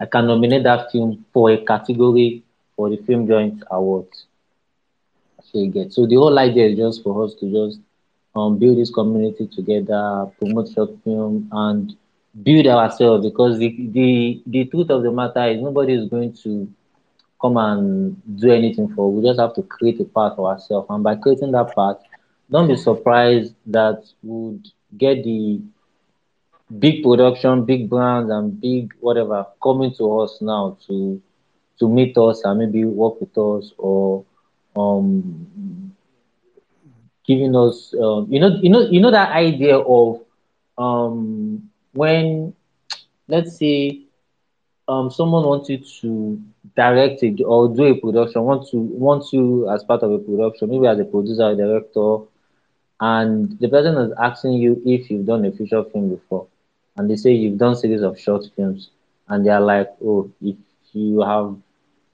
I 0.00 0.06
can 0.06 0.26
nominate 0.26 0.62
that 0.64 0.90
film 0.92 1.24
for 1.32 1.50
a 1.50 1.64
category 1.64 2.42
for 2.76 2.88
the 2.90 2.96
film 2.98 3.26
joint 3.26 3.62
awards. 3.70 4.26
So 5.42 5.58
you 5.58 5.70
get 5.70 5.92
so 5.92 6.06
the 6.06 6.16
whole 6.16 6.38
idea 6.38 6.66
is 6.68 6.76
just 6.78 7.02
for 7.02 7.24
us 7.24 7.34
to 7.40 7.46
just 7.50 7.80
um 8.36 8.58
build 8.58 8.78
this 8.78 8.90
community 8.90 9.46
together, 9.46 10.26
promote 10.38 10.68
short 10.74 10.90
film 11.04 11.48
and 11.52 11.96
build 12.42 12.66
ourselves 12.66 13.24
because 13.26 13.58
the 13.58 13.70
the 13.92 14.42
the 14.46 14.64
truth 14.66 14.90
of 14.90 15.02
the 15.02 15.10
matter 15.10 15.44
is 15.46 15.60
nobody 15.62 15.94
is 15.94 16.08
going 16.08 16.32
to 16.44 16.68
come 17.40 17.56
and 17.56 18.16
do 18.40 18.50
anything 18.52 18.88
for. 18.94 19.10
We 19.12 19.22
just 19.22 19.40
have 19.40 19.54
to 19.54 19.62
create 19.62 20.00
a 20.00 20.04
path 20.04 20.36
for 20.36 20.50
ourselves. 20.50 20.86
And 20.90 21.02
by 21.04 21.16
creating 21.16 21.52
that 21.52 21.74
path, 21.74 21.96
don't 22.50 22.68
be 22.68 22.76
surprised 22.76 23.54
that 23.66 24.02
would 24.22 24.66
get 24.96 25.22
the 25.24 25.60
big 26.78 27.02
production, 27.02 27.64
big 27.64 27.88
brands 27.90 28.30
and 28.30 28.60
big 28.60 28.92
whatever 29.00 29.46
coming 29.62 29.92
to 29.98 30.04
us 30.20 30.38
now 30.40 30.76
to 30.86 31.20
to 31.78 31.88
meet 31.88 32.16
us 32.18 32.42
and 32.44 32.58
maybe 32.58 32.84
work 32.84 33.20
with 33.20 33.36
us 33.38 33.72
or 33.78 34.24
um 34.76 35.92
giving 37.26 37.54
us 37.56 37.94
um, 38.02 38.26
you 38.30 38.40
know 38.40 38.58
you 38.62 38.70
know 38.70 38.80
you 38.80 39.00
know 39.00 39.10
that 39.10 39.30
idea 39.32 39.76
of 39.78 40.20
um 40.78 41.67
when 41.98 42.52
let's 43.28 43.58
say 43.58 44.00
um 44.88 45.10
someone 45.10 45.44
wants 45.44 45.68
to 46.00 46.38
direct 46.76 47.22
it 47.22 47.40
or 47.44 47.68
do 47.74 47.84
a 47.84 47.94
production 48.00 48.42
want 48.42 48.66
to 48.70 48.76
want 48.78 49.24
you 49.32 49.68
as 49.70 49.82
part 49.84 50.02
of 50.02 50.10
a 50.12 50.18
production 50.18 50.70
maybe 50.70 50.86
as 50.86 50.98
a 51.00 51.04
producer 51.04 51.44
or 51.44 51.54
director 51.56 52.10
and 53.00 53.58
the 53.60 53.68
person 53.68 53.96
is 53.98 54.12
asking 54.20 54.52
you 54.54 54.80
if 54.84 55.10
you've 55.10 55.26
done 55.26 55.44
a 55.44 55.52
feature 55.52 55.84
film 55.84 56.10
before, 56.10 56.46
and 56.96 57.10
they 57.10 57.16
say 57.16 57.32
you've 57.32 57.58
done 57.58 57.76
series 57.76 58.02
of 58.02 58.18
short 58.18 58.44
films, 58.56 58.90
and 59.28 59.46
they 59.46 59.50
are 59.50 59.60
like, 59.60 59.88
oh, 60.04 60.30
if 60.42 60.56
you 60.92 61.20
have 61.22 61.54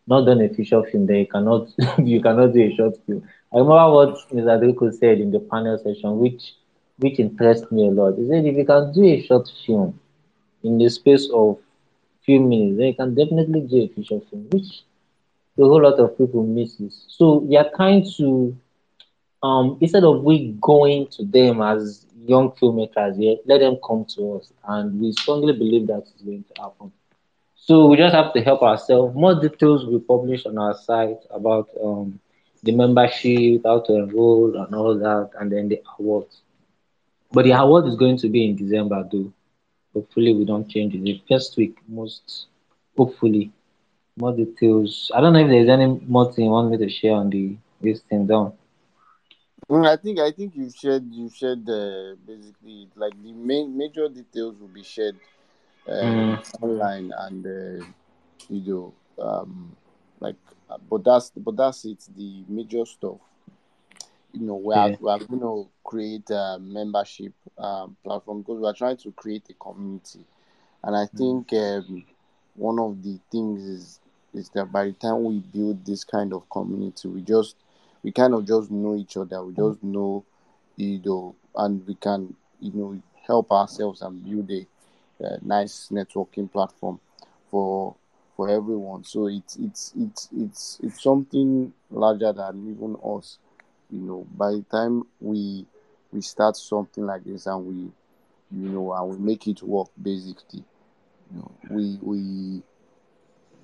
not 0.07 0.25
done 0.27 0.41
a 0.43 0.49
feature 0.49 0.83
film, 0.85 1.07
then 1.07 1.17
you 1.19 1.27
cannot 1.27 1.69
you 1.99 2.21
cannot 2.21 2.53
do 2.53 2.63
a 2.63 2.75
short 2.77 2.95
film. 3.07 3.23
I 3.53 3.59
remember 3.59 3.91
what 3.91 4.17
Mr. 4.33 4.59
Adeko 4.59 4.93
said 4.93 5.21
in 5.21 5.31
the 5.31 5.41
panel 5.41 5.79
session, 5.79 6.19
which 6.19 6.55
which 6.99 7.19
impressed 7.19 7.71
me 7.73 7.89
a 7.89 7.91
lot. 7.91 8.17
He 8.19 8.27
said 8.29 8.45
if 8.47 8.57
you 8.57 8.65
can 8.65 8.93
do 8.93 9.05
a 9.05 9.21
short 9.23 9.51
film 9.67 9.99
in 10.63 10.79
the 10.79 10.89
space 10.91 11.29
of 11.33 11.59
few 12.25 12.41
minutes, 12.41 12.79
then 12.79 12.87
you 12.89 12.95
can 12.95 13.15
definitely 13.15 13.61
do 13.63 13.79
a 13.83 13.89
feature 13.89 14.21
film, 14.31 14.47
which 14.51 14.83
a 15.59 15.63
whole 15.65 15.83
lot 15.83 15.99
of 16.01 16.17
people 16.19 16.43
misses. 16.45 17.05
So 17.09 17.39
we 17.39 17.57
are 17.57 17.69
trying 17.77 18.05
to 18.19 18.55
um 19.43 19.79
instead 19.81 20.05
of 20.05 20.23
we 20.25 20.55
going 20.61 21.07
to 21.09 21.25
them 21.25 21.61
as 21.63 22.07
young 22.27 22.51
filmmakers, 22.53 23.15
yeah, 23.19 23.35
let 23.47 23.61
them 23.61 23.77
come 23.87 24.05
to 24.17 24.37
us. 24.37 24.53
And 24.67 25.01
we 25.01 25.13
strongly 25.13 25.53
believe 25.53 25.87
that 25.89 26.05
is 26.17 26.23
going 26.23 26.45
to 26.55 26.63
happen. 26.63 26.93
So 27.57 27.87
we 27.87 27.97
just 27.97 28.15
have 28.15 28.33
to 28.35 28.43
help 28.43 28.63
ourselves. 28.63 29.15
More 29.17 29.35
details 29.41 29.87
we 29.87 29.99
publish 29.99 30.47
on 30.47 30.59
our 30.59 30.75
site 30.75 31.21
about 31.31 31.69
um, 31.83 32.21
the 32.63 32.73
membership, 32.73 33.63
how 33.65 33.81
to 33.81 33.95
enroll, 33.95 34.57
and 34.57 34.75
all 34.75 34.97
that, 34.99 35.31
and 35.41 35.53
then 35.53 35.69
the 35.69 35.83
awards. 35.99 36.43
But 37.35 37.45
the 37.45 37.53
award 37.53 37.87
is 37.87 37.97
going 37.97 38.19
to 38.19 38.29
be 38.29 38.47
in 38.49 38.57
December, 38.57 39.09
though. 39.13 39.33
Hopefully, 39.95 40.35
we 40.35 40.45
don't 40.45 40.69
change 40.69 40.95
it. 40.95 41.03
The 41.03 41.21
first 41.29 41.57
week, 41.57 41.77
most 41.89 42.47
hopefully, 42.97 43.53
more 44.17 44.33
details. 44.33 45.11
I 45.15 45.21
don't 45.21 45.33
know 45.35 45.41
if 45.41 45.49
there's 45.49 45.69
any 45.69 45.87
more 46.07 46.33
thing 46.33 46.47
you 46.47 46.51
want 46.51 46.71
me 46.71 46.79
to 46.79 46.89
share 46.89 47.15
on 47.15 47.31
the 47.31 47.57
this 47.81 48.01
thing 48.03 48.27
down. 48.27 48.53
Mm, 49.71 49.87
I 49.87 49.97
think 49.97 50.19
I 50.21 50.31
think 50.33 50.55
you 50.57 50.69
shared 50.71 51.05
you 51.19 51.29
shared 51.29 51.65
uh, 51.69 52.15
basically 52.31 52.89
like 53.03 53.15
the 53.23 53.33
main 53.51 53.67
major 53.77 54.07
details 54.09 54.55
will 54.61 54.75
be 54.81 54.83
shared 54.83 55.17
uh, 55.89 56.03
Mm, 56.03 56.37
online 56.63 57.11
and 57.25 57.43
uh, 57.47 57.85
you 58.49 58.63
know 58.69 58.87
um 59.27 59.77
like 60.21 60.41
but 60.91 61.03
that's 61.05 61.31
but 61.47 61.57
that's 61.57 61.85
it 61.85 62.01
the 62.17 62.45
major 62.49 62.85
stuff 62.85 63.21
you 64.35 64.41
know 64.47 64.57
we 64.57 64.75
are 64.75 64.91
yeah. 64.91 64.97
we 65.01 65.11
are 65.11 65.21
going 65.21 65.41
to 65.41 65.69
create 65.85 66.31
a 66.31 66.59
membership 66.61 67.33
um, 67.59 67.97
platform 68.05 68.41
because 68.43 68.61
we 68.61 68.67
are 68.69 68.75
trying 68.75 68.99
to 68.99 69.13
create 69.13 69.49
a 69.51 69.55
community. 69.55 70.25
And 70.83 70.97
I 70.97 71.07
Mm, 71.15 71.19
think 71.19 71.53
um, 71.55 72.05
one 72.55 72.79
of 72.81 73.03
the 73.03 73.19
things 73.31 73.65
is 73.65 74.01
is 74.35 74.51
that 74.51 74.73
by 74.73 74.87
the 74.87 74.93
time 74.93 75.25
we 75.25 75.39
build 75.41 75.85
this 75.87 76.05
kind 76.05 76.33
of 76.33 76.49
community 76.51 77.09
we 77.09 77.23
just 77.23 77.57
we 78.03 78.13
kind 78.13 78.35
of 78.35 78.47
just 78.47 78.71
know 78.71 78.97
each 78.97 79.17
other. 79.17 79.43
We 79.45 79.55
just 79.55 79.83
know 79.83 80.25
you 80.77 81.01
know 81.05 81.37
and 81.57 81.87
we 81.87 81.95
can 81.95 82.35
you 82.61 82.73
know 82.75 83.03
help 83.27 83.53
ourselves 83.53 84.03
and 84.03 84.25
build 84.25 84.51
a, 84.51 84.67
a 85.25 85.39
nice 85.43 85.89
networking 85.93 86.51
platform 86.51 87.01
for 87.51 87.95
for 88.37 88.49
everyone. 88.51 89.05
So 89.05 89.27
it's 89.29 89.57
it's 89.57 89.93
it's 89.99 90.29
it's 90.37 90.81
it's 90.83 91.03
something 91.03 91.73
larger 91.91 92.33
than 92.33 92.69
even 92.71 92.97
us 93.05 93.39
you 93.91 94.01
know 94.01 94.27
by 94.37 94.51
the 94.53 94.65
time 94.71 95.03
we 95.21 95.65
we 96.13 96.21
start 96.21 96.57
something 96.57 97.05
like 97.07 97.25
this 97.25 97.47
and 97.47 97.67
we 97.67 97.75
you 98.61 98.69
know 98.69 98.93
and 98.93 99.09
we 99.11 99.17
make 99.19 99.47
it 99.47 99.63
work 99.63 99.89
basically 100.01 100.65
you 101.33 101.39
know 101.39 101.51
we 101.71 101.99
we 102.03 102.63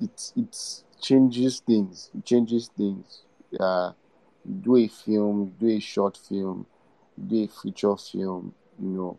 it 0.00 0.32
it 0.36 0.82
changes 1.00 1.60
things 1.60 2.10
it 2.16 2.24
changes 2.24 2.68
things. 2.76 3.22
Uh 3.58 3.92
do 4.62 4.76
a 4.76 4.88
film 4.88 5.54
do 5.58 5.68
a 5.68 5.78
short 5.80 6.16
film 6.16 6.66
do 7.26 7.44
a 7.44 7.48
feature 7.48 7.96
film 7.96 8.54
you 8.80 8.88
know. 8.88 9.18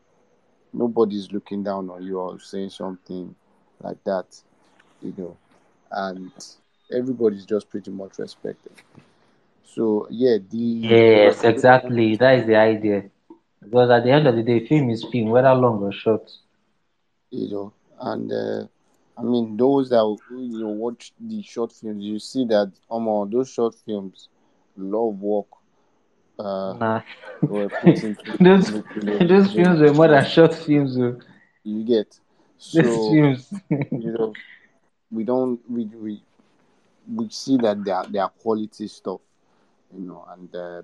Nobody's 0.74 1.32
looking 1.32 1.64
down 1.64 1.90
on 1.90 2.02
you 2.04 2.18
or 2.20 2.40
saying 2.40 2.70
something 2.70 3.36
like 3.82 4.04
that 4.06 4.26
you 5.02 5.14
know. 5.18 5.38
And 5.92 6.32
everybody's 6.92 7.46
just 7.46 7.70
pretty 7.70 7.92
much 7.92 8.18
respected 8.20 8.72
so 9.74 10.08
yeah 10.22 10.38
the 10.52 10.66
Yes, 10.82 11.44
exactly. 11.44 12.16
That 12.16 12.40
is 12.40 12.46
the 12.46 12.56
idea. 12.56 13.10
Because 13.62 13.90
at 13.90 14.04
the 14.04 14.12
end 14.12 14.28
of 14.28 14.36
the 14.36 14.44
day, 14.44 14.66
film 14.66 14.90
is 14.90 15.04
film, 15.04 15.30
whether 15.30 15.54
long 15.54 15.82
or 15.84 15.92
short. 15.92 16.30
you 17.32 17.50
know 17.50 17.74
and 18.00 18.32
uh, 18.32 18.66
i 19.18 19.24
mean 19.24 19.56
those 19.58 19.90
that 19.90 20.18
you 20.30 20.60
know 20.60 20.70
watch 20.70 21.14
the 21.20 21.42
short 21.42 21.72
films 21.72 22.04
you 22.04 22.20
see 22.20 22.46
that 22.46 22.72
um, 22.90 23.30
those 23.32 23.50
short 23.50 23.76
films 23.76 24.30
love 24.78 25.16
work 25.22 25.48
uh 26.40 26.76
Nah, 26.80 27.02
were 27.48 27.70
put 27.70 28.04
into 28.04 28.24
those 28.40 28.72
those 29.28 29.54
films 29.54 29.80
were 29.82 29.94
more 29.94 30.08
than 30.08 30.26
short 30.26 30.54
films. 30.56 30.98
oh. 30.98 31.18
you 31.64 31.84
get 31.84 32.20
so 32.58 32.84
films. 33.10 33.52
you 33.96 34.12
know 34.12 34.38
we 35.12 35.24
don't 35.24 35.60
we 35.70 35.86
we, 35.86 36.22
we 37.08 37.30
see 37.30 37.58
that 37.58 37.84
they 37.84 37.92
are 37.92 38.08
they 38.08 38.20
are 38.20 38.30
quality 38.30 38.88
stuff 38.88 39.22
you 39.94 40.06
know 40.06 40.26
and 40.32 40.56
uh, 40.56 40.82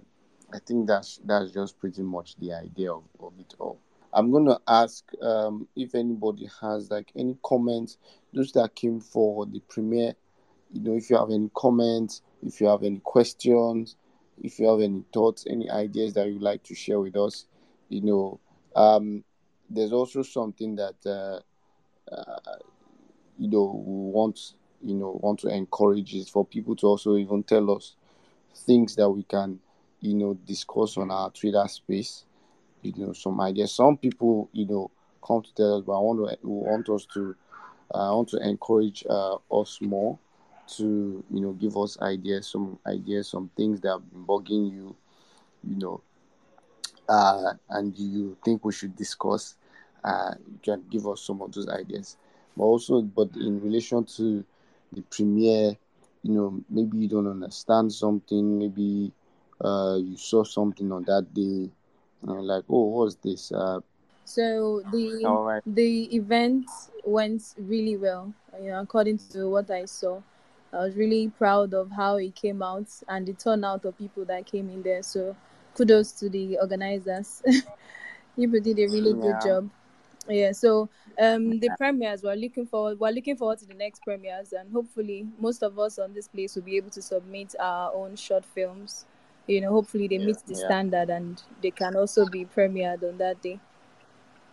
i 0.53 0.59
think 0.59 0.87
that's 0.87 1.19
that's 1.25 1.51
just 1.51 1.79
pretty 1.79 2.01
much 2.01 2.35
the 2.37 2.53
idea 2.53 2.91
of, 2.91 3.03
of 3.19 3.33
it 3.39 3.53
all. 3.59 3.79
I'm 4.13 4.31
going 4.31 4.45
to 4.45 4.59
ask 4.67 5.03
um 5.21 5.67
if 5.75 5.93
anybody 5.95 6.49
has 6.61 6.89
like 6.89 7.11
any 7.15 7.37
comments 7.43 7.97
those 8.33 8.51
that 8.53 8.75
came 8.75 8.99
for 8.99 9.45
the 9.45 9.59
premiere 9.67 10.15
you 10.71 10.81
know 10.81 10.95
if 10.95 11.09
you 11.09 11.17
have 11.17 11.29
any 11.29 11.49
comments 11.55 12.21
if 12.45 12.61
you 12.61 12.67
have 12.67 12.83
any 12.83 12.99
questions 13.03 13.95
if 14.41 14.59
you 14.59 14.67
have 14.69 14.81
any 14.81 15.03
thoughts 15.13 15.45
any 15.49 15.69
ideas 15.69 16.13
that 16.13 16.27
you'd 16.27 16.41
like 16.41 16.63
to 16.63 16.75
share 16.75 16.99
with 16.99 17.15
us 17.17 17.45
you 17.89 18.01
know 18.01 18.39
um 18.75 19.23
there's 19.69 19.91
also 19.91 20.21
something 20.21 20.75
that 20.75 20.95
uh, 21.05 21.39
you 23.37 23.49
know 23.49 23.83
we 23.85 24.11
want 24.11 24.53
you 24.81 24.95
know 24.95 25.19
want 25.21 25.39
to 25.39 25.47
encourage 25.47 26.13
is 26.15 26.29
for 26.29 26.45
people 26.45 26.75
to 26.75 26.87
also 26.87 27.17
even 27.17 27.43
tell 27.43 27.71
us 27.71 27.95
things 28.65 28.95
that 28.95 29.09
we 29.09 29.23
can 29.23 29.59
you 30.01 30.13
know 30.13 30.33
discuss 30.45 30.97
on 30.97 31.11
our 31.11 31.29
twitter 31.31 31.65
space 31.67 32.25
you 32.81 32.93
know 32.97 33.13
some 33.13 33.39
ideas 33.41 33.71
some 33.71 33.97
people 33.97 34.49
you 34.53 34.65
know 34.65 34.89
come 35.25 35.41
to 35.41 35.53
tell 35.55 35.77
us 35.77 35.83
but 35.85 35.93
i 35.93 35.99
want 35.99 36.19
to 36.19 36.47
want 36.47 36.89
us 36.89 37.05
to 37.05 37.35
uh, 37.93 38.09
i 38.09 38.13
want 38.13 38.29
to 38.29 38.37
encourage 38.47 39.03
uh, 39.09 39.35
us 39.51 39.79
more 39.81 40.17
to 40.67 41.23
you 41.31 41.41
know 41.41 41.53
give 41.53 41.77
us 41.77 41.99
ideas 42.01 42.47
some 42.47 42.77
ideas 42.85 43.27
some 43.29 43.49
things 43.55 43.79
that 43.81 43.99
been 44.11 44.25
bugging 44.25 44.71
you 44.71 44.95
you 45.63 45.75
know 45.77 46.01
uh, 47.09 47.53
and 47.69 47.97
you 47.97 48.37
think 48.43 48.65
we 48.65 48.73
should 48.73 48.95
discuss, 48.95 49.55
uh, 50.03 50.33
you 50.45 50.59
can 50.61 50.83
give 50.89 51.07
us 51.07 51.21
some 51.21 51.41
of 51.41 51.51
those 51.51 51.67
ideas. 51.69 52.17
But 52.55 52.63
also, 52.63 53.01
but 53.01 53.29
in 53.35 53.61
relation 53.61 54.03
to 54.17 54.43
the 54.91 55.01
premiere, 55.03 55.77
you 56.23 56.33
know, 56.33 56.61
maybe 56.69 56.97
you 56.97 57.07
don't 57.07 57.27
understand 57.27 57.91
something, 57.93 58.57
maybe 58.57 59.11
uh, 59.63 59.97
you 60.01 60.17
saw 60.17 60.43
something 60.43 60.91
on 60.91 61.03
that 61.05 61.33
day, 61.33 61.69
and 62.23 62.47
like, 62.47 62.63
oh, 62.69 62.85
what's 62.85 63.15
this? 63.15 63.51
Uh, 63.51 63.79
So 64.25 64.83
the 64.91 65.07
all 65.25 65.43
right, 65.45 65.63
the 65.65 66.15
event 66.15 66.65
went 67.05 67.55
really 67.57 67.97
well. 67.97 68.33
You 68.61 68.71
know, 68.71 68.81
according 68.81 69.17
to 69.19 69.39
what 69.41 69.61
I 69.63 69.85
saw, 69.85 70.13
I 70.73 70.73
was 70.77 70.95
really 70.95 71.29
proud 71.29 71.73
of 71.73 71.91
how 71.91 72.17
it 72.17 72.35
came 72.35 72.61
out 72.61 72.87
and 73.07 73.25
the 73.25 73.33
turnout 73.33 73.85
of 73.85 73.97
people 73.97 74.25
that 74.25 74.45
came 74.45 74.69
in 74.69 74.83
there. 74.83 75.03
So 75.03 75.35
kudos 75.75 76.11
to 76.19 76.29
the 76.29 76.57
organizers. 76.59 77.41
People 78.35 78.59
did 78.59 78.79
a 78.79 78.87
really 78.87 79.13
good 79.13 79.39
job. 79.39 79.69
Yeah. 80.29 80.51
So 80.51 80.89
um, 81.19 81.59
the 81.59 81.69
premieres 81.77 82.23
we're 82.23 82.35
looking 82.35 82.65
forward. 82.65 82.99
We're 82.99 83.11
looking 83.11 83.37
forward 83.37 83.59
to 83.59 83.65
the 83.65 83.73
next 83.73 84.03
premieres, 84.03 84.53
and 84.53 84.71
hopefully 84.71 85.27
most 85.39 85.63
of 85.63 85.79
us 85.79 85.99
on 85.99 86.13
this 86.13 86.27
place 86.27 86.55
will 86.55 86.63
be 86.63 86.77
able 86.77 86.89
to 86.91 87.01
submit 87.01 87.55
our 87.59 87.93
own 87.93 88.15
short 88.15 88.45
films. 88.45 89.05
You 89.47 89.61
know, 89.61 89.71
hopefully 89.71 90.07
they 90.07 90.17
meet 90.17 90.37
the 90.45 90.55
yeah, 90.55 90.65
standard 90.65 91.09
and 91.09 91.41
they 91.61 91.71
can 91.71 91.95
also 91.95 92.25
be 92.27 92.45
premiered 92.45 93.07
on 93.07 93.17
that 93.17 93.41
day. 93.41 93.59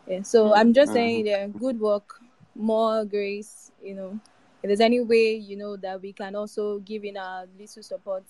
Yeah, 0.07 0.23
so 0.23 0.55
I'm 0.55 0.73
just 0.73 0.93
saying, 0.93 1.27
yeah, 1.27 1.47
good 1.49 1.81
work, 1.81 2.21
more 2.55 3.05
grace. 3.05 3.73
You 3.83 3.95
know, 3.95 4.21
if 4.63 4.69
there's 4.69 4.81
any 4.81 5.01
way 5.01 5.35
you 5.35 5.57
know 5.57 5.77
that 5.77 6.01
we 6.01 6.13
can 6.13 6.37
also 6.37 6.79
give 6.79 7.05
in 7.05 7.17
our 7.17 7.47
little 7.59 7.83
support, 7.83 8.25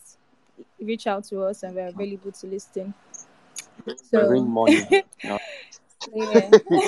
reach 0.81 1.07
out 1.07 1.25
to 1.25 1.43
us, 1.43 1.63
and 1.63 1.75
we're 1.75 1.89
available 1.89 2.33
to 2.33 2.47
listen. 2.47 2.95
bring 3.85 3.97
So, 3.99 4.45
money. 4.45 5.05
No. 6.13 6.15
yeah, 6.15 6.51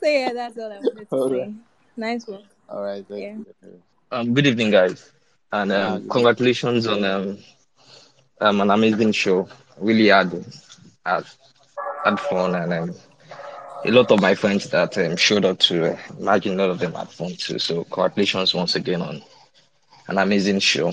so 0.00 0.08
yeah, 0.08 0.32
that's 0.34 0.58
all 0.58 0.72
I 0.72 0.80
wanted 0.80 1.10
to 1.10 1.18
all 1.18 1.30
right, 1.30 1.48
say. 1.48 1.54
Nice 1.96 2.26
work. 2.26 2.42
all 2.68 2.82
right, 2.82 3.04
thank 3.08 3.26
Yeah. 3.26 3.36
you. 3.36 3.46
Um, 4.10 4.34
good 4.34 4.46
evening, 4.46 4.70
guys, 4.70 5.12
and 5.52 5.72
um, 5.72 6.08
congratulations 6.08 6.86
on 6.86 7.04
um, 7.04 7.38
um, 8.40 8.60
an 8.60 8.70
amazing 8.70 9.12
show. 9.12 9.48
Really 9.78 10.08
had 10.08 10.32
had, 11.04 11.24
had 12.04 12.20
fun, 12.20 12.54
and 12.54 12.72
um, 12.72 12.94
a 13.84 13.90
lot 13.90 14.10
of 14.10 14.20
my 14.20 14.34
friends 14.34 14.68
that 14.70 14.96
um, 14.98 15.16
showed 15.16 15.44
up 15.44 15.58
to 15.60 15.92
uh, 15.92 15.98
imagine 16.18 16.54
a 16.54 16.56
lot 16.62 16.70
of 16.70 16.78
them 16.78 16.92
had 16.94 17.08
fun 17.08 17.34
too. 17.36 17.58
So 17.58 17.84
congratulations 17.84 18.54
once 18.54 18.74
again 18.76 19.02
on 19.02 19.22
an 20.08 20.18
amazing 20.18 20.60
show. 20.60 20.92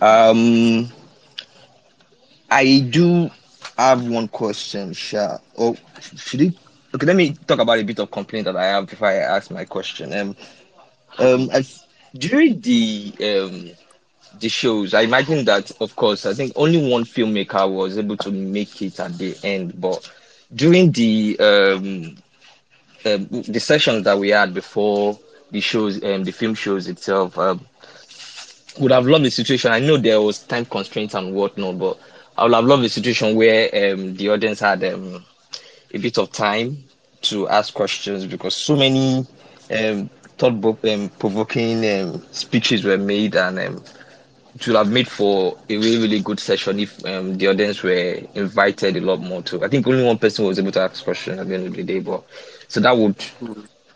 Um, 0.00 0.88
I 2.50 2.80
do 2.90 3.30
I 3.78 3.88
have 3.90 4.06
one 4.08 4.28
question, 4.28 4.92
Sha. 4.92 5.38
Oh, 5.58 5.76
should 6.16 6.40
it? 6.42 6.54
Okay, 6.94 7.06
let 7.06 7.16
me 7.16 7.34
talk 7.46 7.58
about 7.58 7.78
a 7.78 7.82
bit 7.84 7.98
of 7.98 8.10
complaint 8.10 8.46
that 8.46 8.56
I 8.56 8.64
have 8.66 8.86
before 8.86 9.08
I 9.08 9.16
ask 9.16 9.50
my 9.50 9.64
question. 9.64 10.12
Um, 10.14 10.36
um, 11.18 11.50
as, 11.52 11.84
during 12.16 12.60
the 12.60 13.14
um 13.20 13.70
the 14.40 14.48
shows, 14.48 14.94
I 14.94 15.02
imagine 15.02 15.44
that, 15.46 15.70
of 15.80 15.96
course, 15.96 16.26
I 16.26 16.34
think 16.34 16.52
only 16.56 16.90
one 16.90 17.04
filmmaker 17.04 17.70
was 17.72 17.98
able 17.98 18.16
to 18.18 18.30
make 18.30 18.82
it 18.82 18.98
at 19.00 19.16
the 19.18 19.36
end. 19.42 19.80
But 19.80 20.08
during 20.54 20.92
the 20.92 21.36
um, 21.40 22.16
um 23.06 23.26
the 23.42 23.60
sessions 23.60 24.04
that 24.04 24.18
we 24.18 24.30
had 24.30 24.54
before 24.54 25.18
the 25.50 25.60
shows, 25.60 26.02
um, 26.04 26.24
the 26.24 26.32
film 26.32 26.54
shows 26.54 26.88
itself, 26.88 27.38
um, 27.38 27.60
would 28.78 28.92
have 28.92 29.06
loved 29.06 29.24
the 29.24 29.30
situation. 29.30 29.72
I 29.72 29.80
know 29.80 29.96
there 29.96 30.20
was 30.20 30.38
time 30.42 30.64
constraints 30.64 31.14
and 31.14 31.34
whatnot, 31.34 31.78
but 31.78 31.98
I 32.38 32.44
would 32.44 32.54
have 32.54 32.64
loved 32.64 32.82
the 32.84 32.88
situation 32.88 33.34
where 33.34 33.64
um, 33.94 34.14
the 34.14 34.28
audience 34.30 34.60
had 34.60 34.84
um, 34.84 35.24
a 35.92 35.98
bit 35.98 36.18
of 36.18 36.30
time 36.32 36.84
to 37.22 37.48
ask 37.48 37.72
questions 37.72 38.26
because 38.26 38.54
so 38.54 38.76
many 38.76 39.26
um, 39.70 40.10
thought 40.36 40.84
um, 40.84 41.08
provoking 41.18 41.84
um, 41.90 42.22
speeches 42.32 42.84
were 42.84 42.98
made 42.98 43.34
and 43.36 43.58
um, 43.58 43.82
it 44.54 44.66
would 44.66 44.76
have 44.76 44.90
made 44.90 45.08
for 45.08 45.56
a 45.68 45.76
really, 45.76 45.98
really 45.98 46.20
good 46.20 46.38
session 46.40 46.78
if 46.80 46.96
the 46.98 47.46
audience 47.48 47.82
were 47.82 48.20
invited 48.34 48.96
a 48.96 49.00
lot 49.00 49.20
more 49.20 49.42
too. 49.42 49.62
I 49.64 49.68
think 49.68 49.86
only 49.86 50.04
one 50.04 50.18
person 50.18 50.44
was 50.44 50.58
able 50.58 50.72
to 50.72 50.80
ask 50.80 51.04
questions 51.04 51.38
at 51.38 51.48
the 51.48 51.54
end 51.54 51.66
of 51.66 51.74
the 51.74 51.82
day, 51.84 52.00
but 52.00 52.22
so 52.68 52.80
that 52.80 52.96
would 52.96 53.16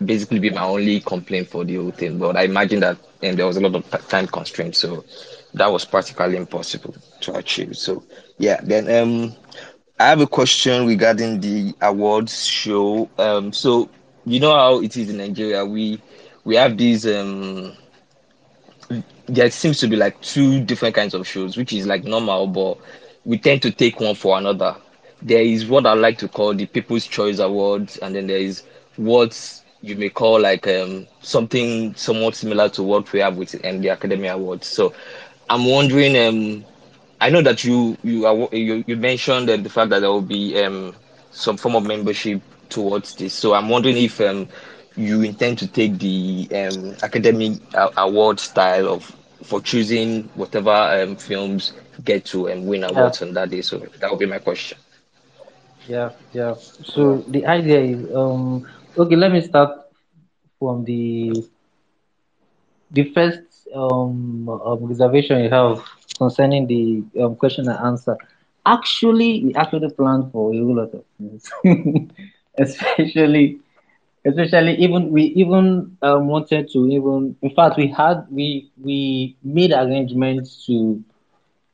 basically 0.04 0.38
be 0.38 0.50
my 0.50 0.64
only 0.64 1.00
complaint 1.00 1.48
for 1.48 1.64
the 1.64 1.76
whole 1.76 1.90
thing. 1.90 2.18
But 2.18 2.36
I 2.36 2.42
imagine 2.42 2.80
that 2.80 2.98
there 3.20 3.46
was 3.46 3.56
a 3.56 3.60
lot 3.60 3.74
of 3.74 4.08
time 4.08 4.26
constraints, 4.26 4.78
so 4.78 5.04
that 5.54 5.70
was 5.70 5.84
practically 5.84 6.36
impossible 6.36 6.94
to 7.20 7.34
achieve. 7.36 7.76
So 7.76 8.02
yeah, 8.38 8.60
then 8.62 8.90
um, 9.02 9.34
I 9.98 10.06
have 10.08 10.20
a 10.20 10.26
question 10.26 10.86
regarding 10.86 11.40
the 11.40 11.74
awards 11.80 12.46
show. 12.46 13.08
Um, 13.18 13.52
so 13.52 13.88
you 14.24 14.40
know 14.40 14.52
how 14.54 14.80
it 14.80 14.96
is 14.96 15.10
in 15.10 15.18
Nigeria, 15.18 15.64
we 15.64 16.00
we 16.44 16.56
have 16.56 16.76
these 16.76 17.06
um 17.06 17.76
there 19.26 19.50
seems 19.50 19.78
to 19.78 19.88
be 19.88 19.96
like 19.96 20.20
two 20.20 20.60
different 20.64 20.94
kinds 20.94 21.14
of 21.14 21.26
shows, 21.26 21.56
which 21.56 21.72
is 21.72 21.86
like 21.86 22.04
normal, 22.04 22.46
but 22.46 22.78
we 23.24 23.38
tend 23.38 23.62
to 23.62 23.70
take 23.70 24.00
one 24.00 24.14
for 24.14 24.38
another. 24.38 24.76
There 25.22 25.42
is 25.42 25.66
what 25.66 25.86
I 25.86 25.92
like 25.94 26.18
to 26.18 26.28
call 26.28 26.54
the 26.54 26.66
People's 26.66 27.06
Choice 27.06 27.38
Awards, 27.38 27.98
and 27.98 28.14
then 28.14 28.26
there 28.26 28.38
is 28.38 28.64
what 28.96 29.60
you 29.82 29.96
may 29.96 30.08
call 30.08 30.40
like 30.40 30.66
um, 30.66 31.06
something 31.22 31.94
somewhat 31.94 32.34
similar 32.34 32.68
to 32.70 32.82
what 32.82 33.12
we 33.12 33.20
have 33.20 33.36
with 33.36 33.52
the 33.52 33.88
Academy 33.88 34.28
Awards. 34.28 34.66
So 34.66 34.92
I'm 35.50 35.66
wondering, 35.66 36.16
um, 36.16 36.64
I 37.20 37.30
know 37.30 37.42
that 37.42 37.64
you 37.64 37.98
you 38.04 38.26
are, 38.26 38.48
you, 38.54 38.84
you 38.86 38.96
mentioned 38.96 39.48
the 39.48 39.70
fact 39.70 39.90
that 39.90 40.00
there 40.00 40.10
will 40.10 40.22
be 40.22 40.62
um, 40.62 40.94
some 41.30 41.58
form 41.58 41.76
of 41.76 41.84
membership 41.84 42.42
towards 42.70 43.14
this. 43.16 43.34
So 43.34 43.54
I'm 43.54 43.68
wondering 43.68 43.98
if 43.98 44.20
um, 44.20 44.48
you 44.96 45.22
intend 45.22 45.58
to 45.60 45.68
take 45.68 45.98
the 45.98 46.48
um, 46.54 46.96
academic 47.02 47.60
award 47.96 48.40
style 48.40 48.88
of 48.88 49.04
for 49.42 49.60
choosing 49.60 50.24
whatever 50.34 50.70
um, 50.70 51.16
films 51.16 51.72
get 52.04 52.24
to 52.26 52.46
and 52.48 52.66
win 52.66 52.84
awards 52.84 53.22
yeah. 53.22 53.28
on 53.28 53.34
that 53.34 53.50
day. 53.50 53.62
So 53.62 53.78
that 54.00 54.10
would 54.10 54.20
be 54.20 54.26
my 54.26 54.38
question. 54.38 54.78
Yeah, 55.86 56.10
yeah. 56.32 56.54
So 56.84 57.24
the 57.28 57.46
idea 57.46 57.80
is 57.80 58.00
um 58.14 58.66
okay. 58.96 59.16
Let 59.16 59.32
me 59.32 59.40
start 59.40 59.70
from 60.58 60.84
the 60.84 61.44
the 62.90 63.04
first 63.14 63.40
um, 63.74 64.48
um 64.48 64.84
reservation 64.84 65.42
you 65.44 65.50
have 65.50 65.82
concerning 66.18 66.66
the 66.66 67.02
um, 67.22 67.36
question 67.36 67.68
and 67.68 67.78
answer. 67.86 68.16
Actually, 68.66 69.44
we 69.44 69.54
actually 69.54 69.90
planned 69.90 70.30
for 70.32 70.52
a 70.52 70.58
whole 70.58 70.76
lot 70.76 70.92
of 70.94 71.04
things, 71.18 71.50
especially 72.58 73.60
especially 74.24 74.74
even 74.76 75.10
we 75.10 75.22
even 75.42 75.96
um, 76.02 76.26
wanted 76.28 76.68
to 76.70 76.86
even 76.88 77.34
in 77.42 77.50
fact 77.54 77.76
we 77.76 77.86
had 77.88 78.24
we 78.30 78.70
we 78.82 79.36
made 79.42 79.72
arrangements 79.72 80.64
to 80.66 81.02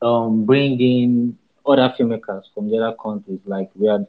um, 0.01 0.45
bring 0.45 0.79
in 0.79 1.37
other 1.65 1.93
filmmakers 1.97 2.43
from 2.53 2.69
the 2.69 2.77
other 2.77 2.95
countries 3.01 3.39
like 3.45 3.69
we 3.75 3.87
had 3.87 4.05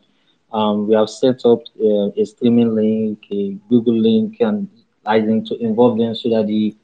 um, 0.53 0.87
we 0.89 0.95
have 0.95 1.09
set 1.11 1.45
up 1.45 1.61
uh, 1.81 2.09
a 2.17 2.25
streaming 2.25 2.75
link 2.75 3.19
a 3.33 3.57
google 3.69 3.99
link 3.99 4.37
and 4.41 4.69
i 5.07 5.21
think 5.21 5.47
to 5.47 5.57
involve 5.59 5.99
them 5.99 6.15
so 6.15 6.29
that 6.31 6.47
the 6.47 6.75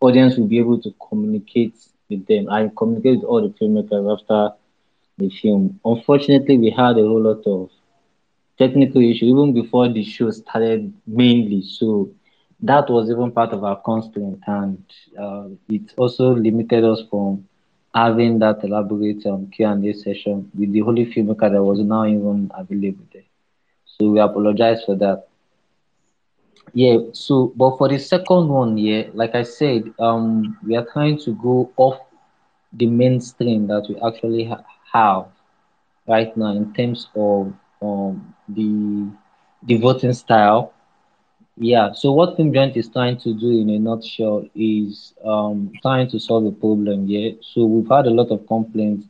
audience 0.00 0.36
will 0.36 0.46
be 0.46 0.58
able 0.58 0.78
to 0.80 0.90
communicate 1.08 1.74
with 2.10 2.26
them 2.26 2.48
i 2.50 2.68
communicate 2.76 3.16
with 3.16 3.24
all 3.24 3.40
the 3.42 3.52
filmmakers 3.58 4.06
after 4.14 4.40
the 5.18 5.28
film 5.40 5.78
unfortunately 5.84 6.56
we 6.58 6.70
had 6.70 6.96
a 6.98 7.06
whole 7.10 7.22
lot 7.30 7.42
of 7.46 7.68
technical 8.58 9.00
issue 9.02 9.26
even 9.26 9.52
before 9.52 9.88
the 9.88 10.02
show 10.04 10.30
started 10.30 10.92
mainly. 11.06 11.62
So 11.62 12.08
that 12.62 12.88
was 12.90 13.10
even 13.10 13.30
part 13.32 13.52
of 13.52 13.64
our 13.64 13.76
constraint, 13.84 14.38
and 14.46 14.78
uh, 15.18 15.44
it 15.68 15.82
also 15.96 16.34
limited 16.34 16.84
us 16.84 17.02
from 17.10 17.44
having 17.94 18.38
that 18.40 18.62
elaborate 18.64 19.24
um, 19.26 19.46
Q&A 19.54 19.92
session 19.92 20.50
with 20.58 20.72
the 20.72 20.80
holy 20.80 21.06
filmmaker 21.06 21.50
that 21.52 21.62
was 21.62 21.80
now 21.80 22.04
even 22.04 22.50
available 22.54 23.04
there. 23.12 23.22
So 23.86 24.10
we 24.10 24.20
apologize 24.20 24.82
for 24.84 24.94
that. 24.96 25.24
Yeah, 26.74 26.98
so 27.12 27.52
but 27.56 27.76
for 27.78 27.88
the 27.88 27.98
second 27.98 28.48
one, 28.48 28.76
yeah, 28.78 29.04
like 29.14 29.34
I 29.34 29.42
said, 29.42 29.82
um, 29.98 30.56
we 30.66 30.76
are 30.76 30.86
trying 30.92 31.18
to 31.20 31.32
go 31.34 31.70
off 31.76 31.98
the 32.72 32.86
mainstream 32.86 33.66
that 33.68 33.86
we 33.88 33.96
actually 34.06 34.44
ha- 34.44 34.64
have 34.92 35.26
right 36.06 36.34
now 36.36 36.52
in 36.52 36.72
terms 36.74 37.08
of 37.16 37.52
um, 37.82 38.34
the 38.48 39.08
the 39.66 39.76
voting 39.78 40.12
style. 40.12 40.72
Yeah. 41.56 41.92
So 41.92 42.12
what 42.12 42.36
Film 42.36 42.52
Joint 42.52 42.76
is 42.76 42.88
trying 42.88 43.18
to 43.18 43.32
do 43.34 43.50
in 43.50 43.70
a 43.70 43.78
nutshell 43.78 44.44
is 44.54 45.14
um, 45.24 45.72
trying 45.82 46.08
to 46.10 46.18
solve 46.18 46.46
a 46.46 46.52
problem. 46.52 47.06
Yeah. 47.06 47.30
So 47.40 47.64
we've 47.66 47.88
had 47.88 48.06
a 48.06 48.10
lot 48.20 48.30
of 48.30 48.46
complaints 48.46 49.06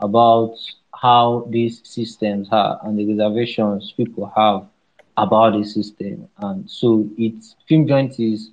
about 0.00 0.54
how 1.02 1.46
these 1.50 1.80
systems 1.84 2.48
are 2.50 2.78
and 2.84 2.98
the 2.98 3.06
reservations 3.06 3.92
people 3.96 4.30
have 4.36 4.62
about 5.16 5.52
the 5.58 5.64
system, 5.64 6.28
and 6.38 6.68
so 6.70 7.08
it's 7.16 7.54
Film 7.68 7.86
Joint 7.86 8.18
is 8.20 8.50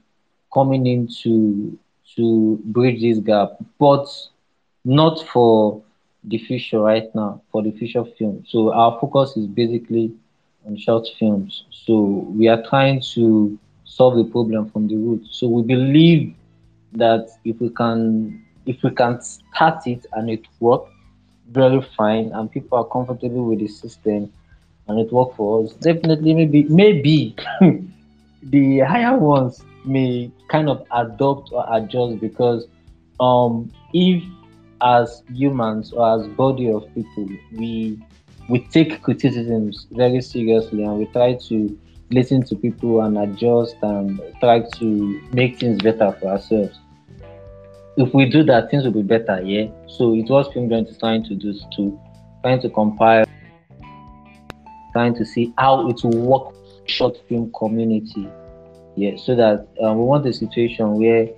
coming 0.54 0.86
in 0.88 1.08
to 1.24 1.78
to 2.16 2.60
bridge 2.66 3.02
this 3.02 3.20
gap, 3.20 3.50
but 3.80 4.08
not 4.86 5.20
for 5.34 5.82
the 6.24 6.38
future 6.38 6.80
right 6.80 7.14
now 7.16 7.42
for 7.52 7.62
the 7.64 7.72
future 7.72 8.04
film. 8.18 8.44
So 8.48 8.74
our 8.74 8.98
focus 9.00 9.36
is 9.38 9.46
basically 9.48 10.12
on 10.68 10.78
short 10.78 11.08
films. 11.20 11.64
So 11.72 12.28
we 12.38 12.48
are 12.48 12.62
trying 12.70 13.02
to 13.16 13.58
solve 13.86 14.16
the 14.18 14.24
problem 14.26 14.70
from 14.70 14.88
the 14.88 14.96
root. 14.96 15.26
So 15.32 15.48
we 15.48 15.64
believe 15.64 16.34
that 16.94 17.28
if 17.44 17.60
we 17.60 17.70
can 17.70 18.42
if 18.66 18.82
we 18.84 18.92
can 18.92 19.20
start 19.22 19.86
it 19.88 20.06
and 20.14 20.30
it 20.30 20.42
works 20.60 20.90
very 21.52 21.82
fine 21.98 22.32
and 22.34 22.52
people 22.52 22.78
are 22.78 22.86
comfortable 22.86 23.46
with 23.46 23.60
the 23.60 23.68
system 23.68 24.32
and 24.88 25.00
it 25.00 25.12
works 25.12 25.36
for 25.36 25.64
us, 25.64 25.74
definitely 25.74 26.34
maybe 26.34 26.64
maybe 26.64 27.36
the 28.44 28.80
higher 28.80 29.18
ones 29.18 29.64
may 29.86 30.32
kind 30.50 30.70
of 30.70 30.86
adopt 30.92 31.52
or 31.52 31.66
adjust 31.74 32.20
because 32.20 32.68
um 33.20 33.72
if 33.94 34.24
as 34.82 35.24
humans 35.34 35.94
or 35.94 36.20
as 36.20 36.28
body 36.30 36.70
of 36.70 36.84
people, 36.94 37.28
we 37.54 37.98
we 38.50 38.60
take 38.68 39.02
criticisms 39.02 39.88
very 39.92 40.22
seriously 40.22 40.84
and 40.84 41.00
we 41.00 41.06
try 41.08 41.34
to 41.34 41.80
listen 42.12 42.44
to 42.44 42.56
people 42.56 43.02
and 43.02 43.18
adjust 43.18 43.76
and 43.82 44.20
try 44.42 44.60
to 44.60 45.22
make 45.32 45.60
things 45.60 45.82
better 45.82 46.16
for 46.20 46.28
ourselves. 46.28 46.78
If 47.96 48.14
we 48.14 48.26
do 48.26 48.44
that, 48.44 48.70
things 48.70 48.84
will 48.84 48.92
be 48.92 49.04
better, 49.04 49.42
yeah. 49.42 49.68
So 49.88 50.14
it 50.16 50.30
was 50.30 50.52
Film 50.54 50.72
is 50.72 50.98
trying 50.98 51.24
to 51.26 51.36
do 51.36 51.54
to 51.76 52.00
trying 52.42 52.60
to 52.62 52.70
compile, 52.70 53.26
trying 54.94 55.16
to 55.16 55.26
see 55.26 55.54
how 55.58 55.90
it 55.90 56.04
will 56.04 56.18
work 56.18 56.56
short 56.86 57.18
film 57.28 57.52
community. 57.58 58.30
Yeah, 58.96 59.18
so 59.18 59.36
that 59.36 59.68
um, 59.82 59.98
we 59.98 60.04
want 60.04 60.26
a 60.28 60.34
situation 60.34 61.00
where 61.00 61.30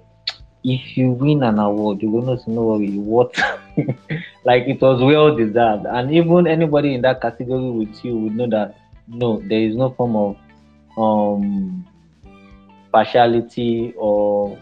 if 0.64 0.97
you 0.97 1.12
win 1.12 1.43
an 1.43 1.60
award, 1.60 2.01
you 2.01 2.10
will 2.10 2.24
not 2.24 2.45
know 2.47 2.78
what 2.80 3.38
like 4.45 4.64
it 4.68 4.82
was 4.82 5.01
well 5.01 5.36
deserved. 5.36 5.86
And 5.86 6.12
even 6.12 6.47
anybody 6.47 6.95
in 6.95 7.01
that 7.01 7.22
category 7.22 7.70
with 7.70 8.03
you 8.03 8.18
would 8.18 8.36
know 8.36 8.47
that 8.49 8.76
no, 9.08 9.41
there 9.45 9.60
is 9.60 9.76
no 9.76 9.91
form 9.91 10.16
of 10.16 10.38
um 10.97 11.86
partiality 12.91 13.93
or 13.97 14.58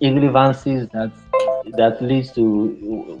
irrelevancies 0.00 0.88
that 0.88 1.12
that 1.76 2.02
leads 2.02 2.32
to 2.32 2.42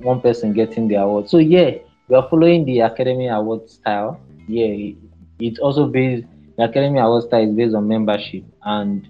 one 0.02 0.20
person 0.20 0.52
getting 0.52 0.88
the 0.88 0.96
award. 0.96 1.28
So 1.28 1.38
yeah, 1.38 1.70
we 2.08 2.16
are 2.16 2.28
following 2.28 2.64
the 2.64 2.80
Academy 2.80 3.28
Award 3.28 3.70
style. 3.70 4.20
Yeah, 4.50 4.94
it's 5.38 5.58
also 5.60 5.86
based 5.86 6.26
the 6.56 6.64
Academy 6.64 6.98
Award 6.98 7.24
style 7.24 7.48
is 7.48 7.54
based 7.54 7.74
on 7.74 7.86
membership 7.86 8.44
and 8.64 9.08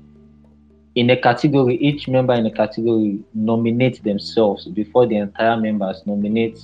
in 0.94 1.08
a 1.10 1.16
category, 1.16 1.76
each 1.76 2.08
member 2.08 2.34
in 2.34 2.46
a 2.46 2.50
category 2.50 3.20
nominates 3.32 4.00
themselves 4.00 4.66
before 4.66 5.06
the 5.06 5.16
entire 5.16 5.56
members 5.56 6.02
nominate 6.04 6.58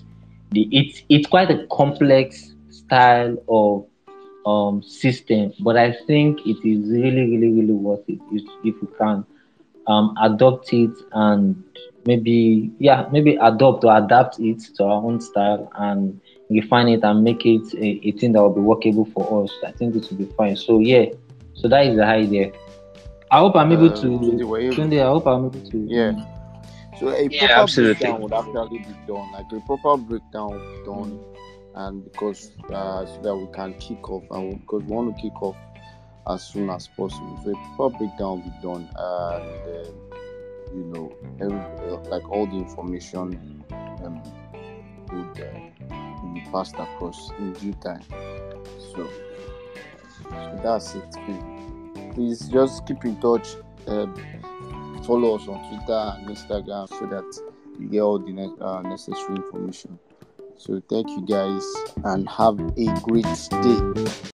the 0.51 0.69
it's 0.71 1.03
it's 1.09 1.27
quite 1.27 1.51
a 1.51 1.67
complex 1.69 2.55
style 2.69 3.37
of 3.49 3.87
um 4.47 4.83
system, 4.83 5.53
but 5.61 5.77
I 5.77 5.93
think 6.07 6.41
it 6.47 6.59
is 6.69 6.91
really 6.91 7.31
really 7.31 7.53
really 7.53 7.73
worth 7.73 8.09
it 8.09 8.19
if, 8.31 8.43
if 8.65 8.75
you 8.83 8.95
can 8.99 9.25
um 9.87 10.15
adopt 10.21 10.73
it 10.73 10.91
and 11.13 11.63
maybe 12.05 12.71
yeah 12.79 13.09
maybe 13.11 13.37
adopt 13.37 13.85
or 13.85 13.97
adapt 13.97 14.39
it 14.39 14.61
to 14.77 14.85
our 14.85 15.03
own 15.03 15.21
style 15.21 15.71
and 15.77 16.21
refine 16.51 16.89
it 16.89 17.05
and 17.05 17.23
make 17.25 17.45
it 17.47 17.63
a, 17.75 18.09
a 18.09 18.13
thing 18.13 18.33
that 18.33 18.43
will 18.43 18.55
be 18.55 18.61
workable 18.61 19.07
for 19.15 19.45
us. 19.45 19.59
I 19.67 19.73
think 19.73 19.97
it 19.97 20.07
will 20.11 20.19
be 20.19 20.33
fine. 20.37 20.57
So 20.57 20.81
yeah, 20.81 21.07
so 21.55 21.69
that 21.69 21.87
is 21.87 21.97
the 21.97 22.05
idea. 22.05 22.53
I 23.31 23.39
hope 23.39 23.57
I'm 23.57 23.73
able 23.73 23.91
Uh, 23.91 23.95
to. 23.95 24.09
Tunde, 24.23 24.45
Tunde, 24.73 25.01
I 25.03 25.07
hope 25.07 25.27
I'm 25.27 25.47
able 25.47 25.61
to. 25.73 25.91
Yeah. 25.91 26.13
So 26.95 27.11
a 27.11 27.29
Yeah, 27.31 27.49
proper 27.49 27.63
absolutely. 27.63 27.81
breakdown 27.81 28.21
would 28.23 28.33
actually 28.35 28.79
be 28.81 28.95
done, 29.07 29.31
like 29.33 29.47
a 29.53 29.61
proper 29.61 29.97
breakdown 29.97 30.55
would 30.55 30.69
be 30.69 30.77
done, 30.85 31.21
and 31.75 32.05
because 32.05 32.53
uh, 32.73 33.05
so 33.07 33.21
that 33.23 33.37
we 33.37 33.49
can 33.55 33.75
kick 33.75 34.09
off, 34.11 34.25
and 34.31 34.49
we- 34.49 34.57
because 34.57 34.83
we 34.85 34.95
want 34.95 35.17
to 35.17 35.23
kick 35.23 35.41
off 35.43 35.59
as 36.29 36.45
soon 36.45 36.71
as 36.71 36.89
possible. 36.89 37.37
So 37.43 37.51
a 37.53 37.57
proper 37.77 37.97
breakdown 37.99 38.31
will 38.39 38.45
be 38.51 38.55
done, 38.63 38.91
and 38.97 39.67
uh, 39.67 39.93
you 40.73 40.85
know, 40.85 41.17
every, 41.41 41.67
uh, 41.83 41.99
like 42.11 42.29
all 42.31 42.47
the 42.47 42.57
information 42.57 43.41
um, 44.05 44.23
would 45.11 45.41
uh, 45.41 45.61
be 46.41 46.51
passed 46.51 46.75
across 46.75 47.31
in 47.39 47.53
due 47.55 47.73
time. 47.75 48.03
So, 48.79 49.09
so 50.23 50.61
that's 50.63 50.95
it. 50.95 51.17
Please, 52.15 52.49
just 52.49 52.87
keep 52.87 53.05
in 53.05 53.21
touch. 53.21 53.57
Uh, 53.87 54.07
follow 55.05 55.37
us 55.37 55.47
on 55.49 55.59
Twitter 55.69 56.15
and 56.17 56.29
Instagram 56.29 56.89
so 56.89 57.07
that 57.07 57.41
you 57.79 57.89
get 57.89 58.01
all 58.01 58.19
the 58.19 58.33
ne- 58.33 58.57
uh, 58.61 58.83
necessary 58.83 59.37
information. 59.37 59.99
So 60.57 60.83
thank 60.89 61.09
you 61.11 61.21
guys 61.27 61.65
and 62.05 62.29
have 62.29 62.59
a 62.59 63.01
great 63.03 63.25
day. 63.25 64.13